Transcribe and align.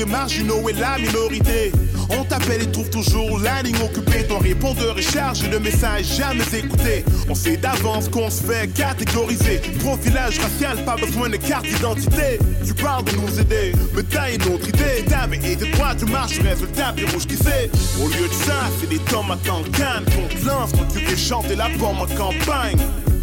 Des 0.00 0.06
marginaux 0.06 0.66
et 0.66 0.72
la 0.72 0.96
minorité. 0.96 1.72
On 2.08 2.24
t'appelle 2.24 2.62
et 2.62 2.72
trouve 2.72 2.88
toujours 2.88 3.38
la 3.38 3.60
ligne 3.60 3.76
occupée. 3.84 4.26
Ton 4.26 4.38
répondeur 4.38 4.98
est 4.98 5.02
chargé 5.02 5.46
de 5.48 5.58
messages 5.58 6.16
jamais 6.16 6.58
écoutés. 6.58 7.04
On 7.28 7.34
sait 7.34 7.58
d'avance 7.58 8.08
qu'on 8.08 8.30
se 8.30 8.42
fait 8.42 8.72
catégoriser. 8.72 9.60
Profilage 9.80 10.38
racial, 10.38 10.82
pas 10.86 10.96
besoin 10.96 11.28
de 11.28 11.36
carte 11.36 11.66
d'identité. 11.66 12.38
Tu 12.66 12.72
parles 12.72 13.04
de 13.04 13.16
nous 13.16 13.40
aider, 13.40 13.72
mais 13.94 14.02
t'as 14.04 14.32
une 14.32 14.42
autre 14.54 14.70
idée. 14.70 15.04
T'avais 15.06 15.36
été 15.36 15.70
droit, 15.70 15.94
tu 15.94 16.06
marches 16.06 16.38
résultat, 16.38 16.94
puis 16.96 17.04
rouge 17.04 17.26
qui 17.26 17.36
sait. 17.36 17.70
Au 18.02 18.08
lieu 18.08 18.26
de 18.26 18.32
ça, 18.32 18.70
c'est 18.80 18.88
des 18.88 19.00
tomates 19.00 19.46
en 19.50 19.62
canne 19.64 20.06
qu'on 20.06 20.34
te 20.34 20.46
lance 20.46 20.70
quand 20.72 20.88
tu 20.94 21.04
fais 21.04 21.16
chanter 21.16 21.56
la 21.56 21.68
bombe 21.76 21.98
en 22.00 22.06
campagne. 22.06 22.78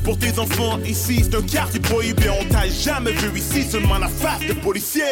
Pour 0.08 0.18
tes 0.18 0.40
enfants 0.40 0.80
ici, 0.86 1.20
c'est 1.22 1.36
un 1.36 1.42
quartier 1.42 1.82
prohibé. 1.82 2.30
On 2.30 2.46
t'a 2.46 2.70
jamais 2.70 3.12
vu 3.12 3.40
ici, 3.40 3.64
seulement 3.64 3.98
la 3.98 4.08
face 4.08 4.40
de 4.48 4.54
policier. 4.54 5.04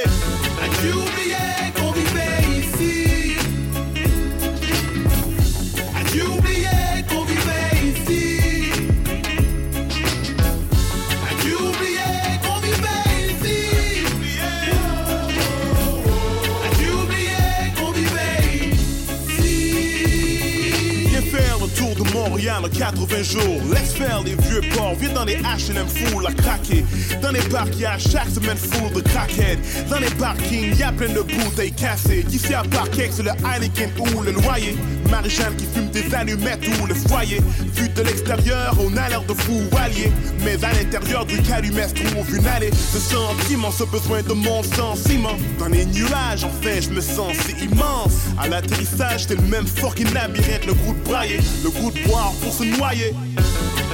En 22.64 22.70
80 22.70 23.24
jours. 23.24 23.62
Laisse 23.72 23.94
faire 23.94 24.22
les 24.24 24.36
vieux 24.36 24.62
ports. 24.76 24.96
Viens 25.00 25.14
dans 25.14 25.26
les 25.26 25.36
HLM 25.36 25.88
full 25.88 26.26
à 26.26 26.32
craquer. 26.32 26.86
Dans 27.22 27.32
les 27.32 27.42
parcs, 27.42 27.78
y'a 27.78 27.98
chaque 27.98 28.30
semaine 28.30 28.58
full 28.58 28.94
de 28.94 29.02
crackhead. 29.02 29.60
Dans 29.90 30.00
les 30.00 30.10
parkings, 30.12 30.76
y'a 30.78 30.92
plein 30.92 31.10
de 31.10 31.22
bouteilles 31.22 31.72
cassées. 31.72 32.26
Ici 32.32 32.54
à 32.54 32.64
Parkex, 32.64 33.16
c'est 33.18 33.24
le 33.24 33.32
Heineken 33.32 33.92
ou 34.00 34.22
le 34.22 34.32
loyer. 34.32 34.76
Marie-Jeanne 35.10 35.56
qui 35.56 35.66
fume 35.66 35.90
des 35.90 36.14
allumettes 36.14 36.66
ou 36.82 36.86
le 36.86 36.96
foyer. 36.96 37.42
Vu 37.76 37.90
de 37.90 38.02
l'extérieur, 38.02 38.76
on 38.80 38.96
a 38.98 39.10
l'air 39.10 39.24
de 39.24 39.34
fou 39.34 39.62
alliés. 39.78 40.12
Mais 40.44 40.64
à 40.64 40.74
l'intérieur 40.74 41.26
du 41.26 41.42
calumet 41.42 41.88
trouve 41.88 42.36
une 42.36 42.48
allée. 42.48 42.72
Ce 42.72 43.00
sentiment, 43.00 43.72
ce 43.72 43.84
besoin 43.84 44.22
de 44.24 44.34
mon 44.34 44.64
sentiment. 44.64 45.36
Dans 45.60 45.68
les 45.68 45.86
nuages, 45.86 46.44
en 46.44 46.52
fait, 46.62 46.82
je 46.82 46.90
me 46.90 47.02
sens 47.02 47.36
si 47.38 47.66
immense. 47.66 48.14
À 48.40 48.48
l'atterrissage, 48.48 49.26
c'est 49.28 49.36
le 49.36 49.48
même 49.48 49.68
fucking 49.68 50.12
labyrinthe. 50.14 50.66
Le 50.66 50.74
goût 50.74 50.94
de 50.94 51.10
brailler, 51.10 51.40
le 51.64 51.70
goût 51.70 51.92
de 51.92 52.00
boire 52.08 52.34
pour 52.46 52.54
se 52.54 52.64
noyer. 52.64 53.12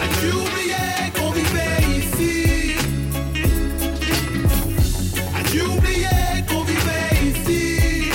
As-tu 0.04 0.28
oublié 0.28 0.84
qu'on 1.16 1.32
vivait 1.32 1.84
ici? 2.00 2.76
As-tu 5.40 5.62
oublié 5.62 6.18
qu'on 6.50 6.64
vivait 6.64 7.14
ici? 7.32 8.10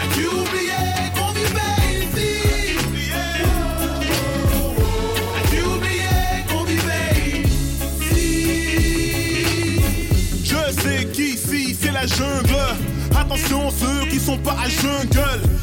As-tu 0.00 0.24
oublié 0.26 0.84
qu'on 1.14 1.32
vivait 1.32 1.82
ici? 2.00 2.32
As-tu 5.36 5.60
oublié 5.62 6.16
qu'on 6.48 6.64
vivait 6.64 7.42
ici? 8.00 8.22
Je 10.42 10.62
sais 10.80 11.02
qu'ici 11.12 11.76
c'est 11.78 11.92
la 11.92 12.06
jungle. 12.06 12.64
Attention 13.14 13.70
ceux 13.70 14.06
qui 14.10 14.18
sont 14.18 14.38
pas 14.38 14.56
à 14.64 14.68
jungle. 14.70 15.53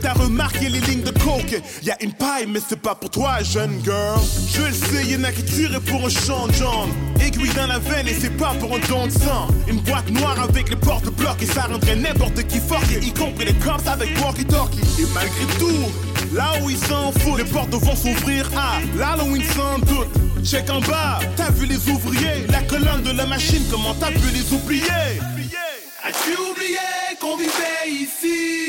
T'as 0.00 0.12
remarqué 0.12 0.68
les 0.68 0.80
lignes 0.80 1.02
de 1.02 1.10
coke. 1.12 1.62
Y 1.82 1.90
a 1.90 2.02
une 2.02 2.12
paille, 2.12 2.46
mais 2.46 2.60
c'est 2.66 2.80
pas 2.80 2.94
pour 2.94 3.10
toi, 3.10 3.42
jeune 3.42 3.80
girl. 3.82 4.20
Je 4.52 4.62
le 4.62 4.72
sais, 4.72 5.06
y'en 5.06 5.24
a 5.24 5.32
qui 5.32 5.44
tueraient 5.44 5.80
pour 5.80 6.04
un 6.04 6.10
champ 6.10 6.46
de. 6.46 7.22
Aiguille 7.24 7.52
dans 7.54 7.66
la 7.66 7.78
veine 7.78 8.06
et 8.08 8.14
c'est 8.14 8.36
pas 8.36 8.52
pour 8.60 8.74
un 8.74 8.80
don 8.88 9.06
de 9.06 9.12
sang. 9.12 9.48
Une 9.68 9.80
boîte 9.80 10.10
noire 10.10 10.38
avec 10.40 10.68
les 10.68 10.76
portes 10.76 11.08
bloquées, 11.16 11.46
ça 11.46 11.62
rendrait 11.62 11.96
n'importe 11.96 12.46
qui 12.48 12.58
fort, 12.58 12.82
y 13.00 13.12
compris 13.12 13.46
les 13.46 13.54
cops 13.54 13.86
avec 13.86 14.10
walkie-talkie. 14.20 15.00
Et 15.00 15.06
malgré 15.14 15.46
tout, 15.58 16.34
là 16.34 16.52
où 16.62 16.68
ils 16.68 16.76
s'en 16.76 17.12
foutent, 17.12 17.38
les 17.38 17.44
portes 17.44 17.70
vont 17.70 17.96
s'ouvrir 17.96 18.50
à 18.56 18.80
l'Halloween 18.98 19.42
sans 19.56 19.78
doute. 19.78 20.08
Check 20.44 20.68
en 20.70 20.80
bas, 20.80 21.20
t'as 21.36 21.50
vu 21.50 21.66
les 21.66 21.88
ouvriers, 21.88 22.46
la 22.50 22.62
colonne 22.62 23.02
de 23.04 23.12
la 23.12 23.26
machine, 23.26 23.62
comment 23.70 23.94
t'as 23.94 24.10
pu 24.10 24.28
les 24.32 24.52
oublier? 24.52 25.20
As-tu 26.04 26.36
oublié 26.50 26.78
qu'on 27.20 27.36
vivait 27.36 27.88
ici? 27.88 28.61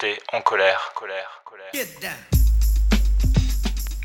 Rester 0.00 0.22
en 0.32 0.40
colère, 0.40 0.92
colère, 0.94 1.42
colère 1.44 2.14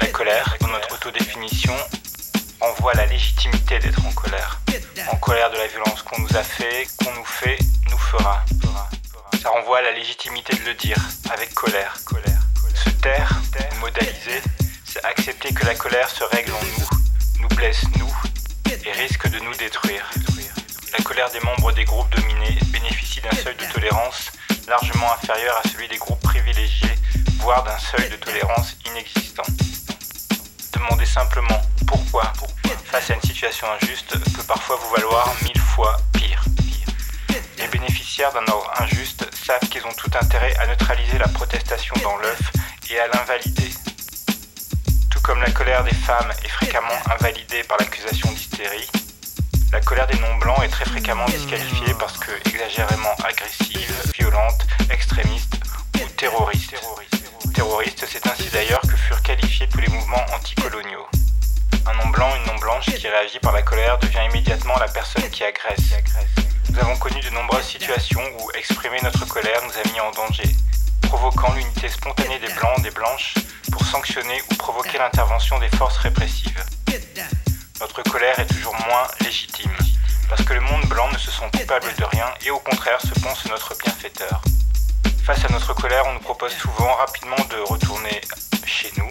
La 0.02 0.08
colère, 0.08 0.58
dans 0.60 0.68
notre 0.68 0.94
autodéfinition, 0.94 1.76
envoie 2.62 2.94
la 2.94 3.06
légitimité 3.06 3.80
d'être 3.80 4.06
en 4.06 4.12
colère. 4.12 4.60
En 5.12 5.18
colère 5.18 5.52
de 5.52 5.58
la 5.58 5.68
violence 5.68 6.02
qu'on 6.02 6.20
nous 6.22 6.36
a 6.36 6.44
fait, 6.44 6.88
qu'on 6.98 7.14
nous 7.14 7.26
fait, 7.26 7.58
nous 7.90 7.98
fera. 7.98 8.44
Ça 9.42 9.50
renvoie 9.50 9.80
à 9.80 9.82
la 9.82 9.92
légitimité 9.92 10.56
de 10.58 10.66
le 10.66 10.74
dire, 10.74 10.98
avec 11.32 11.54
colère, 11.54 11.98
colère. 12.06 12.42
Se 12.74 12.90
taire, 12.90 13.30
modaliser, 13.80 14.42
c'est 14.86 15.04
accepter 15.06 15.54
que 15.54 15.66
la 15.66 15.76
colère 15.76 16.10
se 16.10 16.24
règle 16.24 16.52
en 16.52 16.64
nous, 16.64 17.42
nous 17.42 17.56
blesse 17.56 17.84
nous, 17.98 18.14
et 18.86 18.92
risque 18.92 19.28
de 19.28 19.40
nous 19.40 19.54
détruire. 19.56 20.10
La 20.98 21.04
colère 21.04 21.30
des 21.32 21.40
membres 21.42 21.72
des 21.72 21.86
groupes 21.86 22.10
dominés 22.10 22.58
bénéficie 22.72 23.22
d'un 23.22 23.36
seuil 23.36 23.56
de 23.56 23.66
tolérance 23.74 24.32
largement 24.68 25.12
inférieur 25.14 25.60
à 25.64 25.68
celui 25.70 25.88
des 25.88 25.98
groupes 25.98 26.22
privilégiés, 26.22 26.96
voire 27.40 27.64
d'un 27.64 27.78
seuil 27.78 28.10
de 28.10 28.16
tolérance 28.16 28.76
inexistant. 28.90 29.44
Demander 30.74 31.06
simplement 31.06 31.62
pourquoi 31.88 32.34
face 32.86 33.12
à 33.12 33.16
une 33.16 33.22
situation 33.22 33.68
injuste 33.74 34.18
peut 34.36 34.44
parfois 34.44 34.78
vous 34.78 34.90
valoir 34.96 35.34
mille 35.44 35.60
fois 35.60 35.98
pire. 36.14 36.44
Les 37.58 37.68
bénéficiaires 37.68 38.32
d'un 38.32 38.46
ordre 38.52 38.72
injuste 38.80 39.28
savent 39.36 39.68
qu'ils 39.70 39.86
ont 39.86 39.94
tout 39.98 40.12
intérêt 40.20 40.56
à 40.58 40.68
neutraliser 40.68 41.18
la 41.18 41.28
protestation 41.28 41.94
dans 42.04 42.16
l'œuf 42.18 42.42
et 42.90 43.00
à 43.00 43.08
l'invalider. 43.08 43.70
Tout 45.12 45.20
comme 45.22 45.42
la 45.42 45.52
colère 45.52 45.84
des 45.84 45.94
femmes 45.94 46.32
est 46.44 46.50
fréquemment 46.50 47.00
invalidée 47.12 47.64
par 47.64 47.78
l'accusation 47.80 48.32
d'hystérie, 48.32 48.90
la 49.76 49.82
colère 49.82 50.08
des 50.08 50.18
non-blancs 50.20 50.64
est 50.64 50.70
très 50.70 50.86
fréquemment 50.86 51.26
disqualifiée 51.26 51.94
parce 52.00 52.18
que 52.18 52.32
exagérément 52.48 53.14
agressive, 53.26 53.94
violente, 54.18 54.66
extrémiste 54.90 55.60
ou 56.02 56.08
terroriste. 56.16 56.76
Terroriste, 57.54 58.06
c'est 58.08 58.26
ainsi 58.26 58.50
d'ailleurs 58.54 58.80
que 58.80 58.96
furent 58.96 59.22
qualifiés 59.22 59.68
tous 59.68 59.82
les 59.82 59.90
mouvements 59.90 60.26
anticoloniaux. 60.34 61.06
Un 61.88 62.06
non-blanc, 62.06 62.30
une 62.38 62.54
non-blanche 62.54 62.86
qui 62.86 63.06
réagit 63.06 63.40
par 63.40 63.52
la 63.52 63.64
colère 63.64 63.98
devient 64.00 64.22
immédiatement 64.32 64.78
la 64.80 64.88
personne 64.88 65.30
qui 65.30 65.44
agresse. 65.44 65.92
Nous 66.70 66.80
avons 66.80 66.96
connu 66.96 67.20
de 67.20 67.30
nombreuses 67.32 67.66
situations 67.66 68.24
où 68.40 68.52
exprimer 68.52 69.02
notre 69.04 69.28
colère 69.28 69.60
nous 69.66 69.78
a 69.78 69.92
mis 69.92 70.00
en 70.00 70.12
danger, 70.12 70.56
provoquant 71.02 71.54
l'unité 71.54 71.90
spontanée 71.90 72.40
des 72.40 72.54
blancs, 72.54 72.82
des 72.82 72.92
blanches, 72.92 73.34
pour 73.74 73.86
sanctionner 73.86 74.42
ou 74.50 74.56
provoquer 74.56 75.00
l'intervention 75.00 75.60
des 75.60 75.70
forces 75.76 75.98
répressives. 75.98 76.64
Notre 77.80 78.04
colère 78.04 78.40
est 78.40 78.46
toujours 78.46 78.76
moins 78.88 79.08
légitime, 79.22 79.76
parce 80.30 80.42
que 80.44 80.54
le 80.54 80.62
monde 80.62 80.86
blanc 80.86 81.10
ne 81.12 81.18
se 81.18 81.30
sent 81.30 81.50
coupable 81.58 81.94
de 81.98 82.04
rien 82.06 82.34
et 82.46 82.50
au 82.50 82.60
contraire 82.60 83.00
se 83.02 83.20
pense 83.20 83.46
notre 83.46 83.76
bienfaiteur. 83.78 84.42
Face 85.26 85.44
à 85.44 85.50
notre 85.50 85.74
colère, 85.74 86.04
on 86.08 86.14
nous 86.14 86.20
propose 86.20 86.54
souvent 86.54 86.94
rapidement 86.96 87.36
de 87.50 87.58
retourner 87.70 88.22
chez 88.66 88.92
nous, 88.98 89.10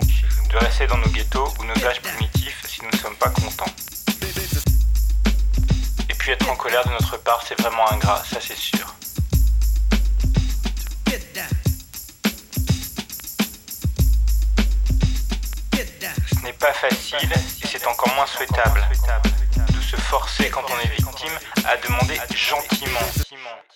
de 0.51 0.57
rester 0.57 0.87
dans 0.87 0.97
nos 0.97 1.09
ghettos 1.09 1.53
ou 1.61 1.65
nos 1.65 1.85
âges 1.85 2.01
primitifs 2.01 2.65
si 2.67 2.83
nous 2.83 2.91
ne 2.91 2.97
sommes 2.97 3.17
pas 3.17 3.29
contents. 3.31 3.73
Et 6.09 6.15
puis 6.15 6.33
être 6.33 6.49
en 6.49 6.57
colère 6.57 6.85
de 6.87 6.93
notre 6.93 7.19
part, 7.19 7.43
c'est 7.47 7.61
vraiment 7.61 7.91
ingrat, 7.93 8.23
ça 8.25 8.39
c'est 8.41 8.57
sûr. 8.57 8.95
Ce 16.31 16.41
n'est 16.43 16.53
pas 16.55 16.73
facile 16.73 17.33
encore 17.87 18.15
moins 18.15 18.27
souhaitable 18.27 18.87
de 19.75 19.81
se 19.81 19.97
forcer 19.97 20.51
quand 20.51 20.65
on 20.71 20.79
est 20.81 20.89
victime 20.89 21.33
à 21.67 21.77
demander 21.77 22.19
gentiment 22.35 23.01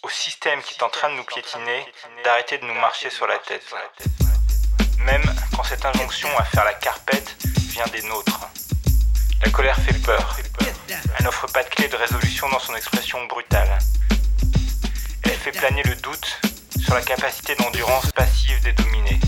au 0.03 0.09
système 0.09 0.63
qui 0.63 0.75
est 0.75 0.83
en 0.83 0.89
train 0.89 1.11
de 1.11 1.15
nous 1.15 1.25
piétiner 1.25 1.87
d'arrêter 2.25 2.59
de 2.59 2.65
nous 2.65 2.75
marcher 2.75 3.11
sur 3.11 3.27
la 3.27 3.39
tête. 3.39 3.65
Même 5.01 5.23
quand 5.55 5.65
cette 5.65 5.85
injonction 5.85 6.29
à 6.39 6.45
faire 6.45 6.65
la 6.65 6.75
carpette 6.75 7.37
vient 7.71 7.87
des 7.93 8.03
nôtres. 8.03 8.41
La 9.45 9.51
colère 9.51 9.77
fait 9.77 10.01
peur. 10.03 10.37
Elle 11.19 11.25
n'offre 11.25 11.47
pas 11.47 11.63
de 11.63 11.69
clé 11.69 11.89
de 11.89 11.97
résolution 11.97 12.49
dans 12.49 12.61
son 12.61 12.75
expression 12.75 13.25
brutale. 13.27 13.79
Elle 15.25 15.31
fait 15.33 15.53
planer 15.53 15.83
le 15.83 15.95
doute 15.97 16.41
sur 16.81 16.95
la 16.95 17.03
capacité 17.03 17.55
d'endurance 17.57 18.11
passive 18.13 18.61
des 18.63 18.73
dominés. 18.73 19.21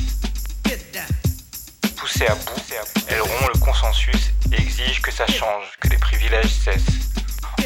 À 2.29 2.35
bout, 2.35 2.75
elle 3.09 3.23
rompt 3.23 3.49
le 3.55 3.59
consensus 3.61 4.31
et 4.53 4.61
exige 4.61 5.01
que 5.01 5.11
ça 5.11 5.27
change, 5.27 5.65
que 5.81 5.89
les 5.89 5.97
privilèges 5.97 6.53
cessent. 6.53 6.85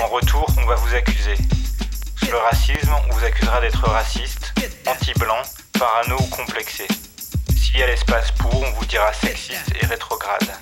En 0.00 0.06
retour, 0.06 0.46
on 0.56 0.64
va 0.64 0.76
vous 0.76 0.94
accuser. 0.94 1.34
Sous 2.16 2.30
le 2.30 2.36
racisme, 2.36 2.94
on 3.08 3.12
vous 3.12 3.24
accusera 3.24 3.60
d'être 3.60 3.84
raciste, 3.88 4.54
anti-blanc, 4.86 5.42
parano 5.76 6.16
ou 6.20 6.26
complexé. 6.26 6.86
S'il 7.56 7.78
y 7.78 7.82
a 7.82 7.88
l'espace 7.88 8.30
pour, 8.30 8.54
on 8.54 8.70
vous 8.70 8.84
dira 8.86 9.12
sexiste 9.12 9.72
et 9.82 9.86
rétrograde. 9.86 10.54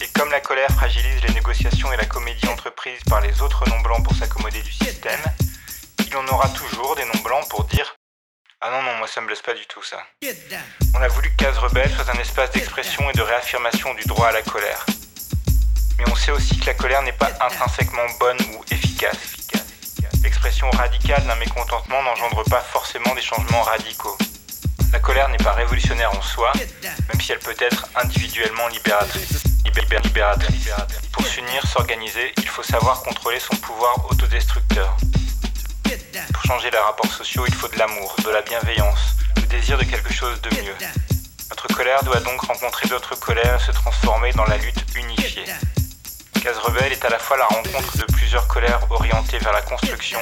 Et 0.00 0.08
comme 0.08 0.32
la 0.32 0.40
colère 0.40 0.70
fragilise 0.70 1.22
les 1.22 1.34
négociations 1.34 1.92
et 1.92 1.96
la 1.96 2.06
comédie 2.06 2.48
entreprise 2.48 3.00
par 3.08 3.20
les 3.20 3.40
autres 3.42 3.64
non-blancs 3.68 4.02
pour 4.02 4.16
s'accommoder 4.16 4.60
du 4.60 4.72
système, 4.72 5.22
il 6.04 6.16
en 6.16 6.26
aura 6.26 6.48
toujours 6.48 6.96
des 6.96 7.04
non-blancs 7.04 7.48
pour 7.48 7.62
dire 7.64 7.94
Ah 8.60 8.70
non, 8.70 8.82
non, 8.82 8.94
moi 8.96 9.06
ça 9.06 9.20
me 9.20 9.26
blesse 9.26 9.42
pas 9.42 9.52
du 9.54 9.66
tout 9.66 9.82
ça. 9.82 9.98
On 10.94 11.00
a 11.02 11.08
voulu 11.08 11.30
que 11.30 11.44
Case 11.44 11.58
Rebelle 11.58 11.90
soit 11.94 12.08
un 12.10 12.18
espace 12.18 12.50
d'expression 12.52 13.08
et 13.10 13.12
de 13.12 13.20
réaffirmation 13.22 13.92
du 13.94 14.04
droit 14.04 14.28
à 14.28 14.32
la 14.32 14.42
colère. 14.42 14.84
Mais 15.98 16.04
on 16.10 16.14
sait 16.16 16.30
aussi 16.32 16.58
que 16.58 16.66
la 16.66 16.74
colère 16.74 17.02
n'est 17.02 17.12
pas 17.12 17.30
intrinsèquement 17.40 18.06
bonne 18.18 18.38
ou 18.56 18.64
efficace. 18.70 19.16
L'expression 20.22 20.70
radicale 20.70 21.22
d'un 21.26 21.34
mécontentement 21.36 22.02
n'engendre 22.02 22.42
pas 22.44 22.60
forcément 22.62 23.14
des 23.14 23.20
changements 23.22 23.62
radicaux. 23.62 24.16
La 24.92 24.98
colère 24.98 25.28
n'est 25.28 25.36
pas 25.36 25.52
révolutionnaire 25.52 26.10
en 26.16 26.22
soi, 26.22 26.50
même 27.12 27.20
si 27.20 27.32
elle 27.32 27.40
peut 27.40 27.56
être 27.58 27.86
individuellement 27.96 28.68
libératrice. 28.68 29.42
Libé- 29.64 30.00
libératrice. 30.04 30.68
Pour 31.12 31.26
s'unir, 31.26 31.66
s'organiser, 31.66 32.32
il 32.38 32.48
faut 32.48 32.62
savoir 32.62 33.02
contrôler 33.02 33.40
son 33.40 33.56
pouvoir 33.56 33.94
autodestructeur. 34.10 34.96
Pour 36.32 36.42
changer 36.44 36.70
les 36.70 36.78
rapports 36.78 37.12
sociaux, 37.12 37.44
il 37.46 37.54
faut 37.54 37.68
de 37.68 37.78
l'amour, 37.78 38.16
de 38.24 38.30
la 38.30 38.42
bienveillance, 38.42 39.16
le 39.36 39.42
désir 39.42 39.78
de 39.78 39.84
quelque 39.84 40.12
chose 40.12 40.40
de 40.42 40.50
mieux. 40.62 40.74
Notre 41.50 41.68
colère 41.68 42.02
doit 42.04 42.20
donc 42.20 42.40
rencontrer 42.40 42.88
d'autres 42.88 43.14
colères 43.16 43.60
et 43.60 43.64
se 43.64 43.72
transformer 43.72 44.32
dans 44.32 44.44
la 44.44 44.56
lutte 44.56 44.84
unifiée. 44.96 45.44
Case 46.42 46.58
Rebelle 46.58 46.92
est 46.92 47.04
à 47.04 47.08
la 47.08 47.18
fois 47.18 47.36
la 47.36 47.46
rencontre 47.46 47.96
de 47.96 48.04
plusieurs 48.12 48.46
colères 48.48 48.80
orientées 48.90 49.38
vers 49.38 49.52
la 49.52 49.62
construction 49.62 50.18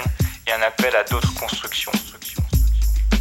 et 0.46 0.52
un 0.52 0.62
appel 0.62 0.94
à 0.94 1.04
d'autres 1.04 1.34
constructions. 1.34 1.92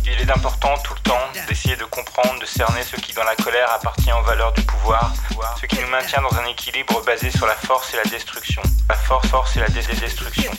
Il 0.05 0.19
est 0.19 0.31
important 0.31 0.77
tout 0.83 0.93
le 0.93 0.99
temps 0.99 1.27
d'essayer 1.47 1.75
de 1.75 1.85
comprendre, 1.85 2.39
de 2.39 2.45
cerner 2.45 2.83
ce 2.83 2.95
qui 2.97 3.13
dans 3.13 3.23
la 3.23 3.35
colère 3.35 3.71
appartient 3.71 4.11
aux 4.11 4.23
valeurs 4.23 4.51
du 4.53 4.61
pouvoir, 4.63 5.13
ce 5.59 5.65
qui 5.65 5.79
nous 5.79 5.87
maintient 5.87 6.21
dans 6.21 6.35
un 6.37 6.45
équilibre 6.45 7.01
basé 7.05 7.31
sur 7.31 7.47
la 7.47 7.55
force 7.55 7.93
et 7.93 7.97
la 7.97 8.03
destruction. 8.03 8.61
La 8.89 8.95
force, 8.95 9.27
force 9.27 9.55
et 9.57 9.61
la 9.61 9.69
destruction. 9.69 10.51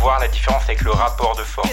Voir 0.00 0.18
la 0.18 0.28
différence 0.28 0.62
avec 0.62 0.80
le 0.80 0.92
rapport 0.92 1.36
de 1.36 1.44
force. 1.44 1.68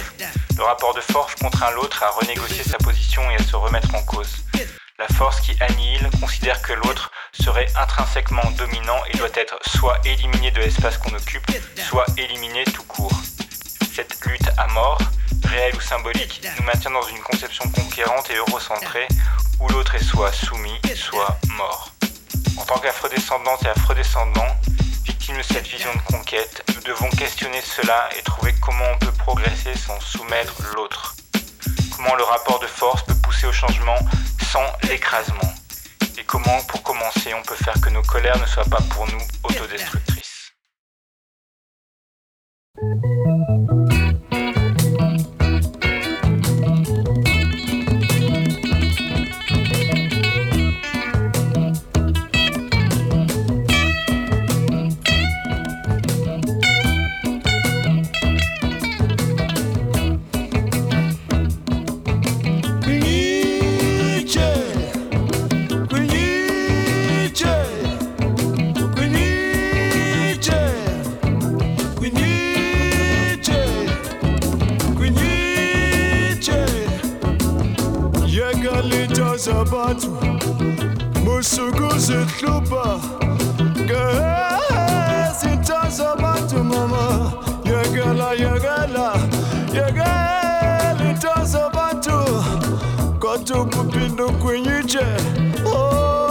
Le 0.58 0.64
rapport 0.64 0.94
de 0.94 1.00
force 1.00 1.34
contraint 1.36 1.72
l'autre 1.72 2.04
à 2.04 2.10
renégocier 2.10 2.62
sa 2.62 2.78
position 2.78 3.22
et 3.32 3.36
à 3.36 3.44
se 3.44 3.56
remettre 3.56 3.96
en 3.96 4.04
cause. 4.04 4.44
La 5.00 5.08
force 5.16 5.40
qui 5.40 5.56
annihile 5.62 6.10
considère 6.20 6.62
que 6.62 6.74
l'autre 6.74 7.10
serait 7.32 7.68
intrinsèquement 7.76 8.52
dominant 8.58 9.00
et 9.14 9.18
doit 9.18 9.30
être 9.36 9.58
soit 9.66 9.98
éliminé 10.06 10.52
de 10.52 10.60
l'espace 10.60 10.98
qu'on 10.98 11.16
occupe, 11.16 11.50
soit 11.78 12.06
éliminé 12.18 12.66
tout 12.66 12.84
court. 12.84 13.18
Cette 13.96 14.20
lutte 14.26 14.50
à 14.58 14.68
mort, 14.68 15.00
réelle 15.46 15.76
ou 15.76 15.82
symbolique, 15.82 16.42
nous 16.58 16.66
maintient 16.66 16.92
dans 16.92 17.08
une 17.08 17.20
conception 17.20 17.70
conquérante 17.70 18.30
et 18.30 18.36
eurocentrée 18.36 19.08
où 19.62 19.70
l'autre 19.70 19.96
est 19.96 20.04
soit 20.04 20.34
soumis, 20.34 20.82
soit 20.96 21.38
mort. 21.56 21.92
En 22.58 22.66
tant 22.66 22.80
qu'afrodescendantes 22.80 23.64
et 23.64 23.70
afrodescendants, 23.70 24.56
victimes 25.08 25.38
de 25.38 25.42
cette 25.42 25.68
vision 25.68 25.90
de 25.94 26.02
conquête, 26.02 26.64
nous 26.76 26.82
devons 26.82 27.10
questionner 27.12 27.62
cela 27.62 28.10
et 28.18 28.22
trouver 28.24 28.54
comment 28.62 28.86
on 28.94 28.98
peut 28.98 29.12
progresser 29.14 29.74
sans 29.76 30.00
soumettre 30.02 30.62
l'autre. 30.76 31.16
Comment 31.96 32.16
le 32.16 32.24
rapport 32.24 32.60
de 32.60 32.68
force 32.68 33.04
peut 33.04 33.16
pousser 33.24 33.48
au 33.48 33.54
changement 33.54 33.98
sans 34.52 34.66
l'écrasement? 34.90 35.54
Et 36.20 36.24
comment, 36.26 36.62
pour 36.68 36.84
commencer, 36.84 37.34
on 37.34 37.44
peut 37.44 37.56
faire 37.56 37.80
que 37.82 37.90
nos 37.90 38.02
colères 38.02 38.38
ne 38.38 38.46
soient 38.46 38.66
pas 38.66 38.82
pour 38.90 39.08
nous 39.08 39.22
autodestructrices? 39.44 40.52
alitsha 78.78 79.38
sabathu 79.40 80.12
musuku 81.24 81.90
zihlupha 82.06 82.86
ngezitsha 83.82 85.80
sabathu 85.92 86.64
mama. 86.64 87.34
Yekela 87.66 88.30
yekela 88.44 89.08
yekela 89.74 91.12
itsha 91.12 91.36
sabathu 91.54 92.18
kodwa 93.20 93.62
ukuphinda 93.62 94.24
kwenyitshe 94.42 95.08
oh. 95.66 96.27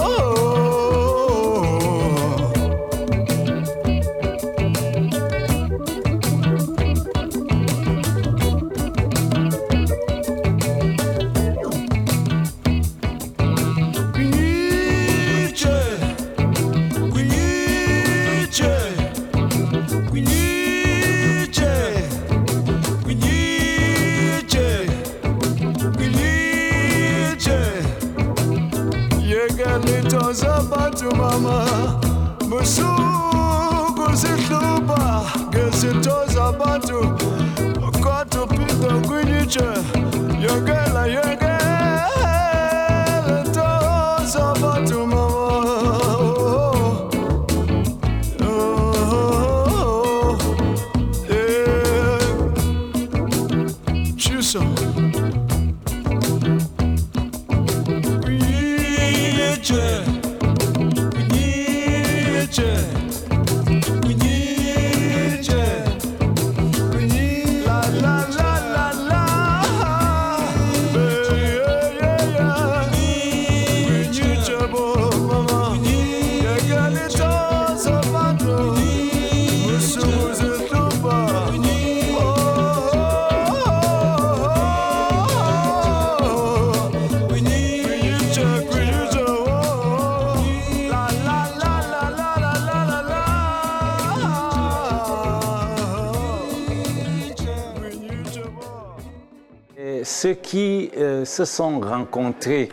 Ceux 100.07 100.35
qui 100.35 100.91
euh, 100.97 101.25
se 101.25 101.45
sont 101.45 101.81
rencontrés 101.81 102.69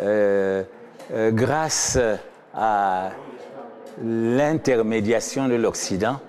euh, 0.00 0.64
euh, 1.12 1.30
grâce 1.30 1.96
à 2.52 3.10
l'intermédiation 4.02 5.48
de 5.48 5.54
l'Occident 5.54 6.20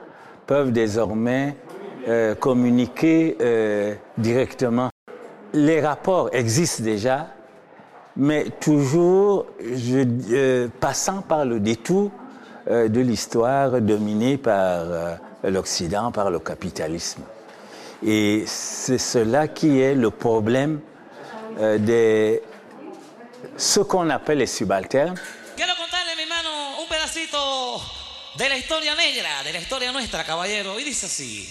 peuvent 0.46 0.72
désormais 0.72 1.56
communiquer 2.42 3.38
directement. 4.18 4.90
Les 5.54 5.80
rapports 5.80 6.30
existent 6.34 6.84
déjà, 6.84 7.30
mais 8.18 8.48
toujours 8.60 9.46
passant 10.82 11.22
par 11.22 11.46
le 11.46 11.62
détour 11.62 12.12
de 12.70 13.00
l'histoire 13.00 13.80
dominée 13.80 14.38
par 14.38 14.84
l'Occident, 15.46 16.12
par 16.12 16.30
le 16.30 16.40
capitalisme. 16.40 17.22
Et 18.06 18.44
c'est 18.46 18.98
cela 18.98 19.48
qui 19.48 19.80
est 19.80 19.96
le 19.96 20.12
problème 20.12 20.82
euh, 21.60 21.78
de 21.78 22.42
ce 23.58 23.80
qu'on 23.80 24.10
appelle 24.10 24.40
les 24.40 24.48
subalternes. 24.48 25.16
Quiero 25.56 25.72
contarle, 25.76 26.16
mi 26.18 26.24
hermano, 26.24 26.82
un 26.82 26.88
pedacito 26.88 27.82
de 28.38 28.50
la 28.50 28.58
historia 28.58 28.96
negra, 28.96 29.44
de 29.46 29.54
la 29.54 29.60
historia 29.60 29.92
nuestra, 29.92 30.24
caballero. 30.24 30.80
Y 30.80 30.84
dice 30.84 31.06
así. 31.06 31.48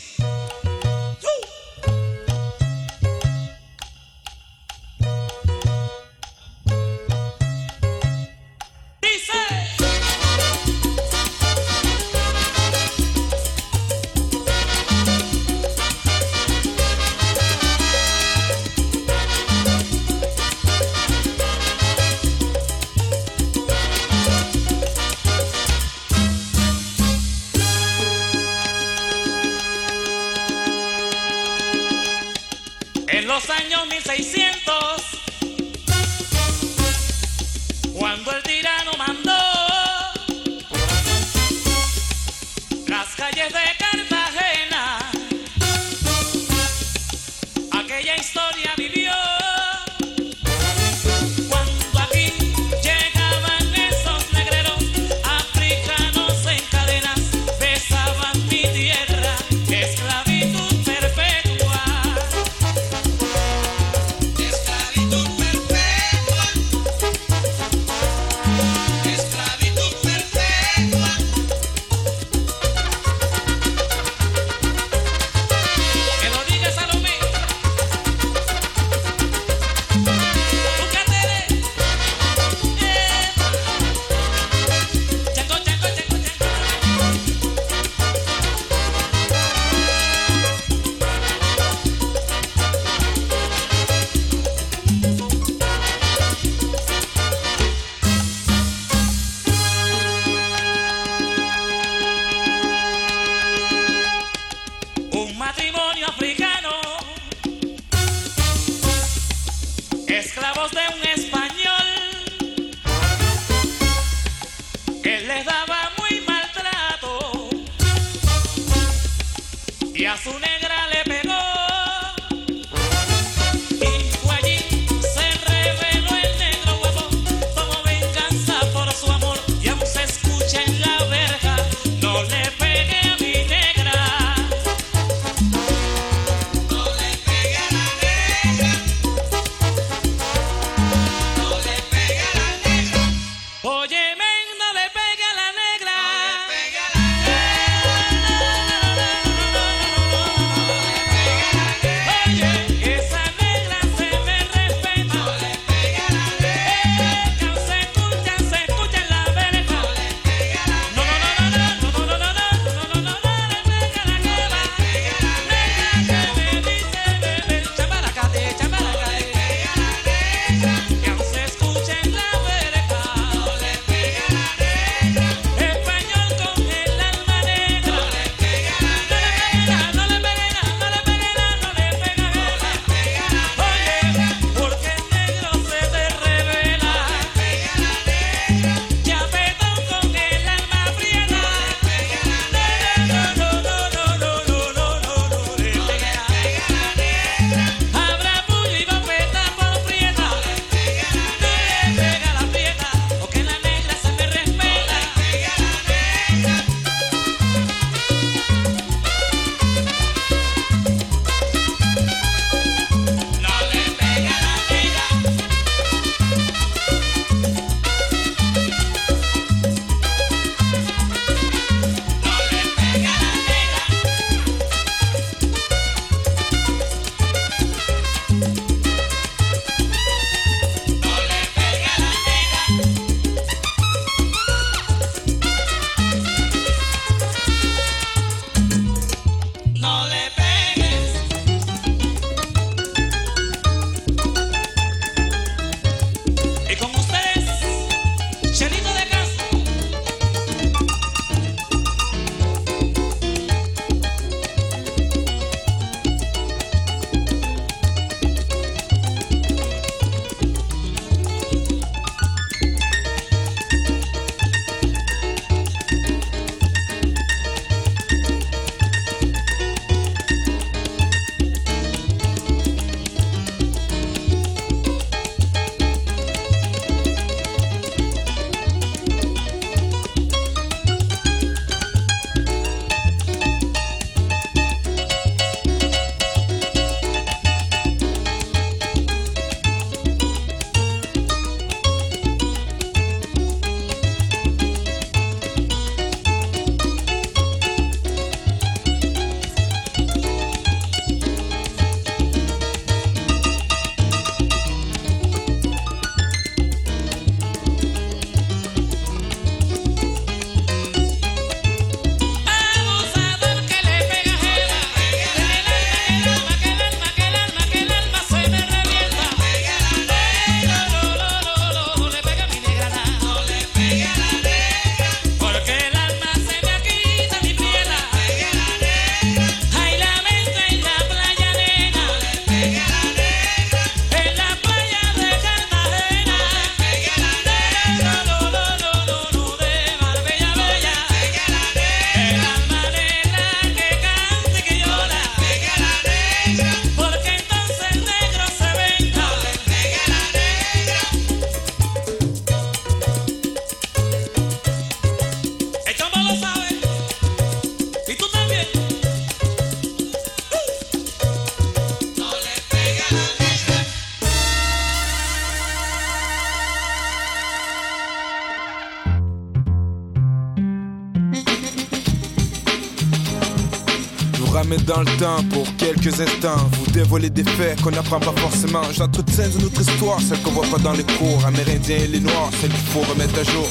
Dans 374.95 375.01
le 375.01 375.17
temps 375.19 375.43
pour 375.51 375.65
quelques 375.77 376.21
instants. 376.21 376.69
Vous 376.73 376.91
dévoilez 376.91 377.31
des 377.31 377.45
faits 377.45 377.81
qu'on 377.81 377.91
n'apprend 377.91 378.21
pas 378.21 378.35
forcément. 378.37 378.83
J'entretiens 378.93 379.49
de 379.49 379.63
notre 379.63 379.81
histoire, 379.81 380.21
celle 380.21 380.41
qu'on 380.43 380.51
voit 380.51 380.67
pas 380.67 380.79
dans 380.79 380.93
les 380.93 381.05
cours. 381.05 381.45
Amérindiens 381.47 381.97
et 381.97 382.09
les 382.09 382.21
noirs, 382.21 382.51
celle 382.61 382.71
qu'il 382.71 382.89
faut 382.93 383.01
remettre 383.01 383.39
à 383.39 383.45
jour. 383.45 383.69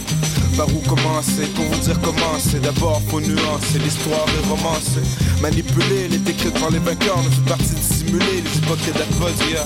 Par 0.57 0.67
où 0.67 0.79
commencer 0.89 1.45
Pour 1.55 1.65
vous 1.65 1.79
dire 1.79 1.99
comment 2.01 2.37
c'est 2.39 2.61
D'abord 2.61 3.01
faut 3.07 3.21
nuancer 3.21 3.79
l'histoire 3.79 4.25
et 4.27 4.49
romancer 4.49 5.01
Manipuler 5.41 6.09
les 6.09 6.17
décrites 6.17 6.59
par 6.59 6.69
les 6.71 6.79
vainqueurs 6.79 7.23
Ne 7.23 7.29
fait 7.29 7.47
partie 7.47 8.03
de 8.03 8.19
les 8.19 8.57
hypocrites 8.57 8.97
d'Appodia 8.97 9.63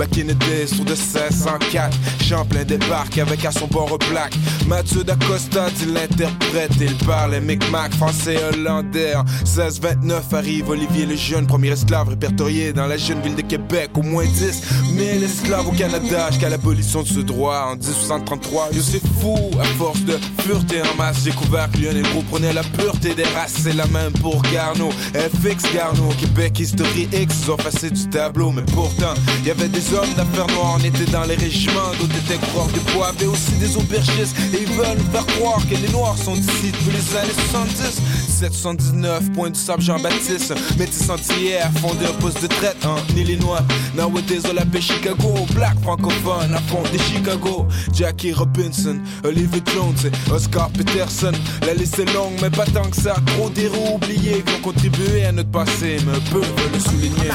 Back 0.00 0.16
in 0.16 0.28
the 0.28 0.66
sur 0.66 0.82
de 0.86 0.94
1604 0.94 1.94
Champlain 2.26 2.64
débarque 2.64 3.18
avec 3.18 3.44
à 3.44 3.52
son 3.52 3.66
bord 3.66 3.98
plaque. 3.98 4.32
Mathieu 4.66 5.04
d'Acosta 5.04 5.68
dit 5.76 5.92
l'interprète 5.92 6.72
Il 6.80 6.94
parle 7.04 7.32
les 7.32 7.40
micmac 7.40 7.92
français 7.92 8.38
hollandais. 8.42 9.12
1629 9.44 10.32
arrive 10.32 10.70
Olivier 10.70 11.04
le 11.04 11.16
jeune 11.16 11.46
Premier 11.46 11.68
esclave 11.68 12.08
répertorié 12.08 12.72
dans 12.72 12.86
la 12.86 12.96
jeune 12.96 13.20
ville 13.20 13.34
de 13.34 13.42
Québec 13.42 13.90
Au 13.94 14.02
moins 14.02 14.24
10 14.24 14.62
mais 14.94 15.20
esclaves 15.22 15.68
au 15.68 15.72
Canada 15.72 16.30
Jusqu'à 16.30 16.48
l'abolition 16.48 17.02
de 17.02 17.08
ce 17.08 17.20
droit. 17.20 17.72
En 17.72 17.76
1833 17.76 18.70
Yo 18.72 18.80
c'est 18.80 19.06
fou 19.20 19.50
à 19.60 19.64
force 19.76 20.00
de 20.04 20.18
Pureté 20.46 20.80
en 20.80 20.96
masse, 20.96 21.24
découvert 21.24 21.70
que 21.70 21.76
Lyon 21.76 21.92
et 21.94 22.02
gros 22.02 22.22
prenait 22.22 22.54
la 22.54 22.62
pureté 22.62 23.14
des 23.14 23.24
races, 23.24 23.56
c'est 23.62 23.74
la 23.74 23.86
même 23.88 24.12
pour 24.14 24.40
Garneau. 24.50 24.90
FX 25.12 25.74
Garneau, 25.74 26.08
Québec 26.18 26.58
History 26.58 27.08
X, 27.12 27.42
ils 27.44 27.50
ont 27.50 27.56
passé 27.56 27.90
du 27.90 28.08
tableau, 28.08 28.50
mais 28.50 28.62
pourtant, 28.62 29.12
il 29.40 29.46
y 29.46 29.50
avait 29.50 29.68
des 29.68 29.89
hommes 29.94 30.14
d'affaires 30.14 30.46
noires, 30.56 30.78
était 30.84 31.10
dans 31.10 31.24
les 31.24 31.36
régiments, 31.36 31.92
d'autres 31.98 32.16
étaient 32.16 32.38
coureurs 32.46 32.68
de 32.68 32.80
bois, 32.92 33.12
mais 33.18 33.26
aussi 33.26 33.52
des 33.52 33.76
aubergistes, 33.76 34.36
et 34.52 34.62
ils 34.62 34.72
veulent 34.72 34.98
nous 34.98 35.10
faire 35.12 35.26
croire 35.26 35.60
que 35.68 35.74
les 35.74 35.88
noirs 35.92 36.16
sont 36.16 36.34
d'ici 36.34 36.72
depuis 36.72 36.92
les 36.92 37.16
années 37.16 37.34
70. 37.50 38.00
1779, 38.40 39.32
point 39.32 39.50
du 39.50 39.60
sable 39.60 39.82
Jean-Baptiste, 39.82 40.54
métis 40.78 41.10
entière, 41.10 41.70
fondé 41.80 42.06
un 42.06 42.12
poste 42.20 42.40
de 42.40 42.46
traite 42.46 42.86
en 42.86 42.96
Illinois. 43.14 43.60
Nowadays, 43.94 44.42
on 44.46 44.80
Chicago, 44.80 45.34
black 45.54 45.78
francophone, 45.82 46.54
à 46.54 46.60
fond 46.68 46.82
des 46.90 46.98
Chicago. 46.98 47.66
Jackie 47.92 48.32
Robinson, 48.32 48.98
Oliver 49.24 49.60
Jones, 49.74 50.10
Oscar 50.32 50.70
Peterson. 50.70 51.32
La 51.66 51.74
liste 51.74 51.98
est 51.98 52.12
longue, 52.14 52.32
mais 52.40 52.48
pas 52.48 52.64
tant 52.64 52.88
que 52.88 52.96
ça. 52.96 53.14
Trop 53.26 53.50
d'héros 53.50 53.96
oubliés 53.96 54.42
qui 54.46 54.54
ont 54.54 54.62
contribué 54.62 55.26
à 55.26 55.32
notre 55.32 55.50
passé, 55.50 55.98
mais 56.06 56.18
peu 56.30 56.40
veulent 56.40 56.72
le 56.72 56.80
souligner. 56.80 57.28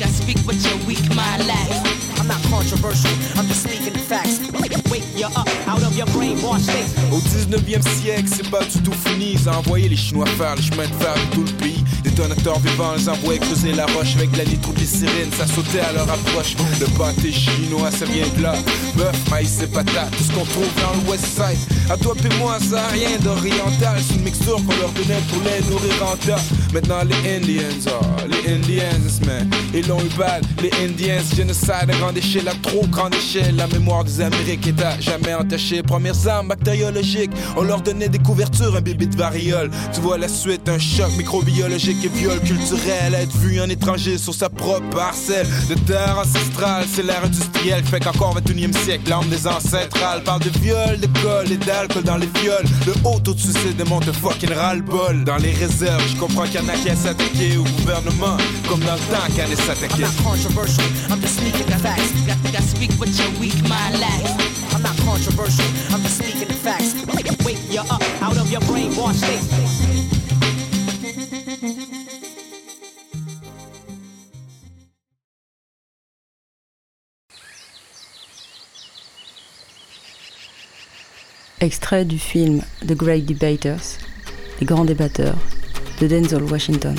Got 0.00 0.08
speak 0.08 0.38
what 0.46 0.56
your 0.64 0.78
weak 0.86 1.14
mind 1.14 1.46
lacks. 1.46 2.18
I'm 2.18 2.26
not 2.26 2.42
controversial, 2.44 3.10
I'm 3.38 3.46
just 3.46 3.64
speaking 3.64 3.92
facts. 3.92 4.40
Wake 4.90 5.04
you 5.14 5.26
up 5.26 5.46
out 5.68 5.82
of 5.82 5.94
your 5.94 6.06
brainwash 6.06 6.60
state. 6.60 6.99
Au 7.12 7.18
19e 7.18 7.82
siècle, 8.00 8.28
c'est 8.28 8.48
pas 8.50 8.64
du 8.64 8.80
tout 8.82 8.92
fini. 8.92 9.32
Ils 9.32 9.48
ont 9.48 9.52
envoyé 9.52 9.88
les 9.88 9.96
Chinois 9.96 10.26
faire 10.26 10.54
les 10.54 10.62
chemins 10.62 10.86
de 10.86 11.02
fer 11.02 11.14
de 11.14 11.34
tout 11.34 11.44
le 11.44 11.52
pays. 11.52 11.84
Détonateurs 12.04 12.58
vivants, 12.60 12.94
ils 12.96 13.10
envoyaient 13.10 13.40
creuser 13.40 13.72
la 13.72 13.86
roche 13.86 14.16
avec 14.16 14.30
de 14.30 14.38
la 14.38 14.44
nitroglycérine. 14.44 15.30
Ça 15.36 15.46
sautait 15.46 15.80
à 15.80 15.92
leur 15.92 16.10
approche. 16.10 16.56
Le 16.80 16.86
pâté 16.96 17.32
chinois, 17.32 17.90
ça 17.90 18.04
vient 18.06 18.26
de 18.36 18.42
là. 18.42 18.54
Bœuf, 18.96 19.30
maïs 19.30 19.60
et 19.62 19.66
patates, 19.66 20.10
tout 20.16 20.24
ce 20.24 20.32
qu'on 20.32 20.44
trouve 20.44 20.68
dans 20.80 20.92
le 21.02 21.10
West 21.10 21.26
Side. 21.26 21.58
À 21.90 21.96
toi 21.96 22.14
et 22.24 22.38
moi, 22.38 22.58
ça 22.60 22.84
a 22.84 22.88
rien 22.88 23.18
d'oriental. 23.20 23.98
C'est 24.06 24.14
une 24.14 24.22
mixture 24.22 24.56
qu'on 24.56 24.76
leur 24.76 24.90
donnait 24.92 25.20
pour 25.28 25.42
les 25.42 25.60
nourrir 25.68 26.06
en 26.06 26.16
tas. 26.16 26.40
Maintenant, 26.72 27.02
les 27.04 27.36
Indians, 27.36 27.90
oh, 27.90 28.04
les 28.28 28.54
Indians, 28.54 29.26
man, 29.26 29.50
ils 29.74 29.86
l'ont 29.86 30.00
eu 30.00 30.08
bad. 30.16 30.44
Les 30.62 30.70
Indians, 30.84 31.24
génocide 31.34 31.70
à 31.70 31.86
grande 31.86 32.16
échelle, 32.16 32.48
à 32.48 32.54
trop 32.62 32.86
grande 32.86 33.14
échelle. 33.14 33.56
La 33.56 33.66
mémoire 33.66 34.04
des 34.04 34.20
Amériques 34.20 34.66
est 34.68 34.82
à 34.82 34.98
jamais 35.00 35.34
entachée. 35.34 35.82
Premières 35.82 36.28
armes 36.28 36.48
bactériologiques, 36.48 36.99
on 37.56 37.62
leur 37.62 37.80
donnait 37.80 38.08
des 38.08 38.18
couvertures, 38.18 38.76
un 38.76 38.80
bébé 38.80 39.06
de 39.06 39.16
variole. 39.16 39.70
Tu 39.94 40.00
vois 40.00 40.18
la 40.18 40.28
suite, 40.28 40.68
un 40.68 40.78
choc 40.78 41.10
microbiologique 41.16 42.04
et 42.04 42.08
viol 42.08 42.38
culturel. 42.40 43.14
Être 43.14 43.36
vu 43.38 43.60
en 43.60 43.68
étranger 43.68 44.18
sur 44.18 44.34
sa 44.34 44.48
propre 44.48 44.88
parcelle 44.90 45.46
de 45.68 45.74
terre 45.74 46.18
ancestrale. 46.18 46.84
C'est 46.92 47.02
l'ère 47.02 47.24
industrielle 47.24 47.82
qui 47.82 47.90
fait 47.90 48.00
qu'encore 48.00 48.34
21 48.34 48.70
e 48.70 48.72
siècle, 48.84 49.08
l'arme 49.08 49.28
des 49.28 49.46
ancestrales 49.46 50.22
parle 50.24 50.42
de 50.42 50.50
viol, 50.60 50.98
de 51.00 51.06
colle 51.22 51.50
et 51.52 51.56
d'alcool 51.56 52.04
dans 52.04 52.16
les 52.16 52.28
viols. 52.40 52.64
Le 52.86 52.92
haut 53.04 53.18
taux 53.20 53.34
de 53.34 53.40
suicide 53.40 53.76
démontre 53.76 54.08
un 54.08 54.12
fucking 54.12 54.52
ras-le-bol. 54.52 55.24
Dans 55.24 55.36
les 55.38 55.52
réserves, 55.52 56.02
je 56.08 56.16
comprends 56.16 56.44
qu'il 56.44 56.60
y 56.60 56.64
en 56.64 56.68
a 56.68 56.72
qui 56.72 56.96
s'attaquer 56.96 57.56
au 57.56 57.64
gouvernement, 57.80 58.36
comme 58.68 58.80
dans 58.80 58.94
le 58.94 59.00
temps 59.10 59.24
en 59.24 59.40
a 59.40 59.48
I'm 59.48 59.56
s'attaquer. 59.56 60.02
not 60.02 60.16
controversial, 60.22 60.84
I'm 61.10 61.20
just 61.20 61.36
the 61.40 61.78
facts. 61.82 62.10
Speak 62.70 62.90
weak. 63.40 63.54
I'm 64.72 64.82
not 64.82 64.96
controversial, 65.04 65.66
I'm 65.90 66.02
state. 69.12 69.40
Extrait 81.60 82.06
du 82.06 82.18
film 82.18 82.62
The 82.86 82.94
Great 82.94 83.26
Debaters, 83.26 83.98
Les 84.60 84.66
Grands 84.66 84.86
Débatteurs, 84.86 85.36
de 86.00 86.06
Denzel 86.06 86.42
Washington. 86.44 86.96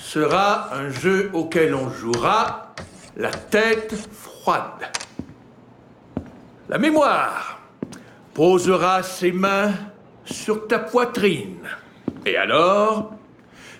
Sera 0.00 0.74
un 0.74 0.90
jeu 0.90 1.30
auquel 1.32 1.74
on 1.74 1.90
jouera 1.90 2.74
la 3.16 3.30
tête 3.30 3.94
froide. 3.94 4.90
La 6.68 6.78
mémoire 6.78 7.60
posera 8.32 9.04
ses 9.04 9.30
mains 9.30 9.72
sur 10.24 10.66
ta 10.66 10.80
poitrine. 10.80 11.68
Et 12.26 12.36
alors, 12.36 13.12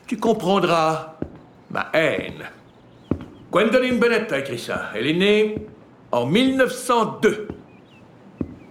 tu 0.07 0.17
comprendras 0.17 1.17
ma 1.71 1.91
haine. 1.93 2.45
Gwendoline 3.51 3.99
Bennett 3.99 4.33
a 4.33 4.39
écrit 4.39 4.59
ça. 4.61 4.91
Elle 4.95 5.09
est 5.09 5.15
née 5.15 5.67
en 6.13 6.27
1902. 6.27 7.49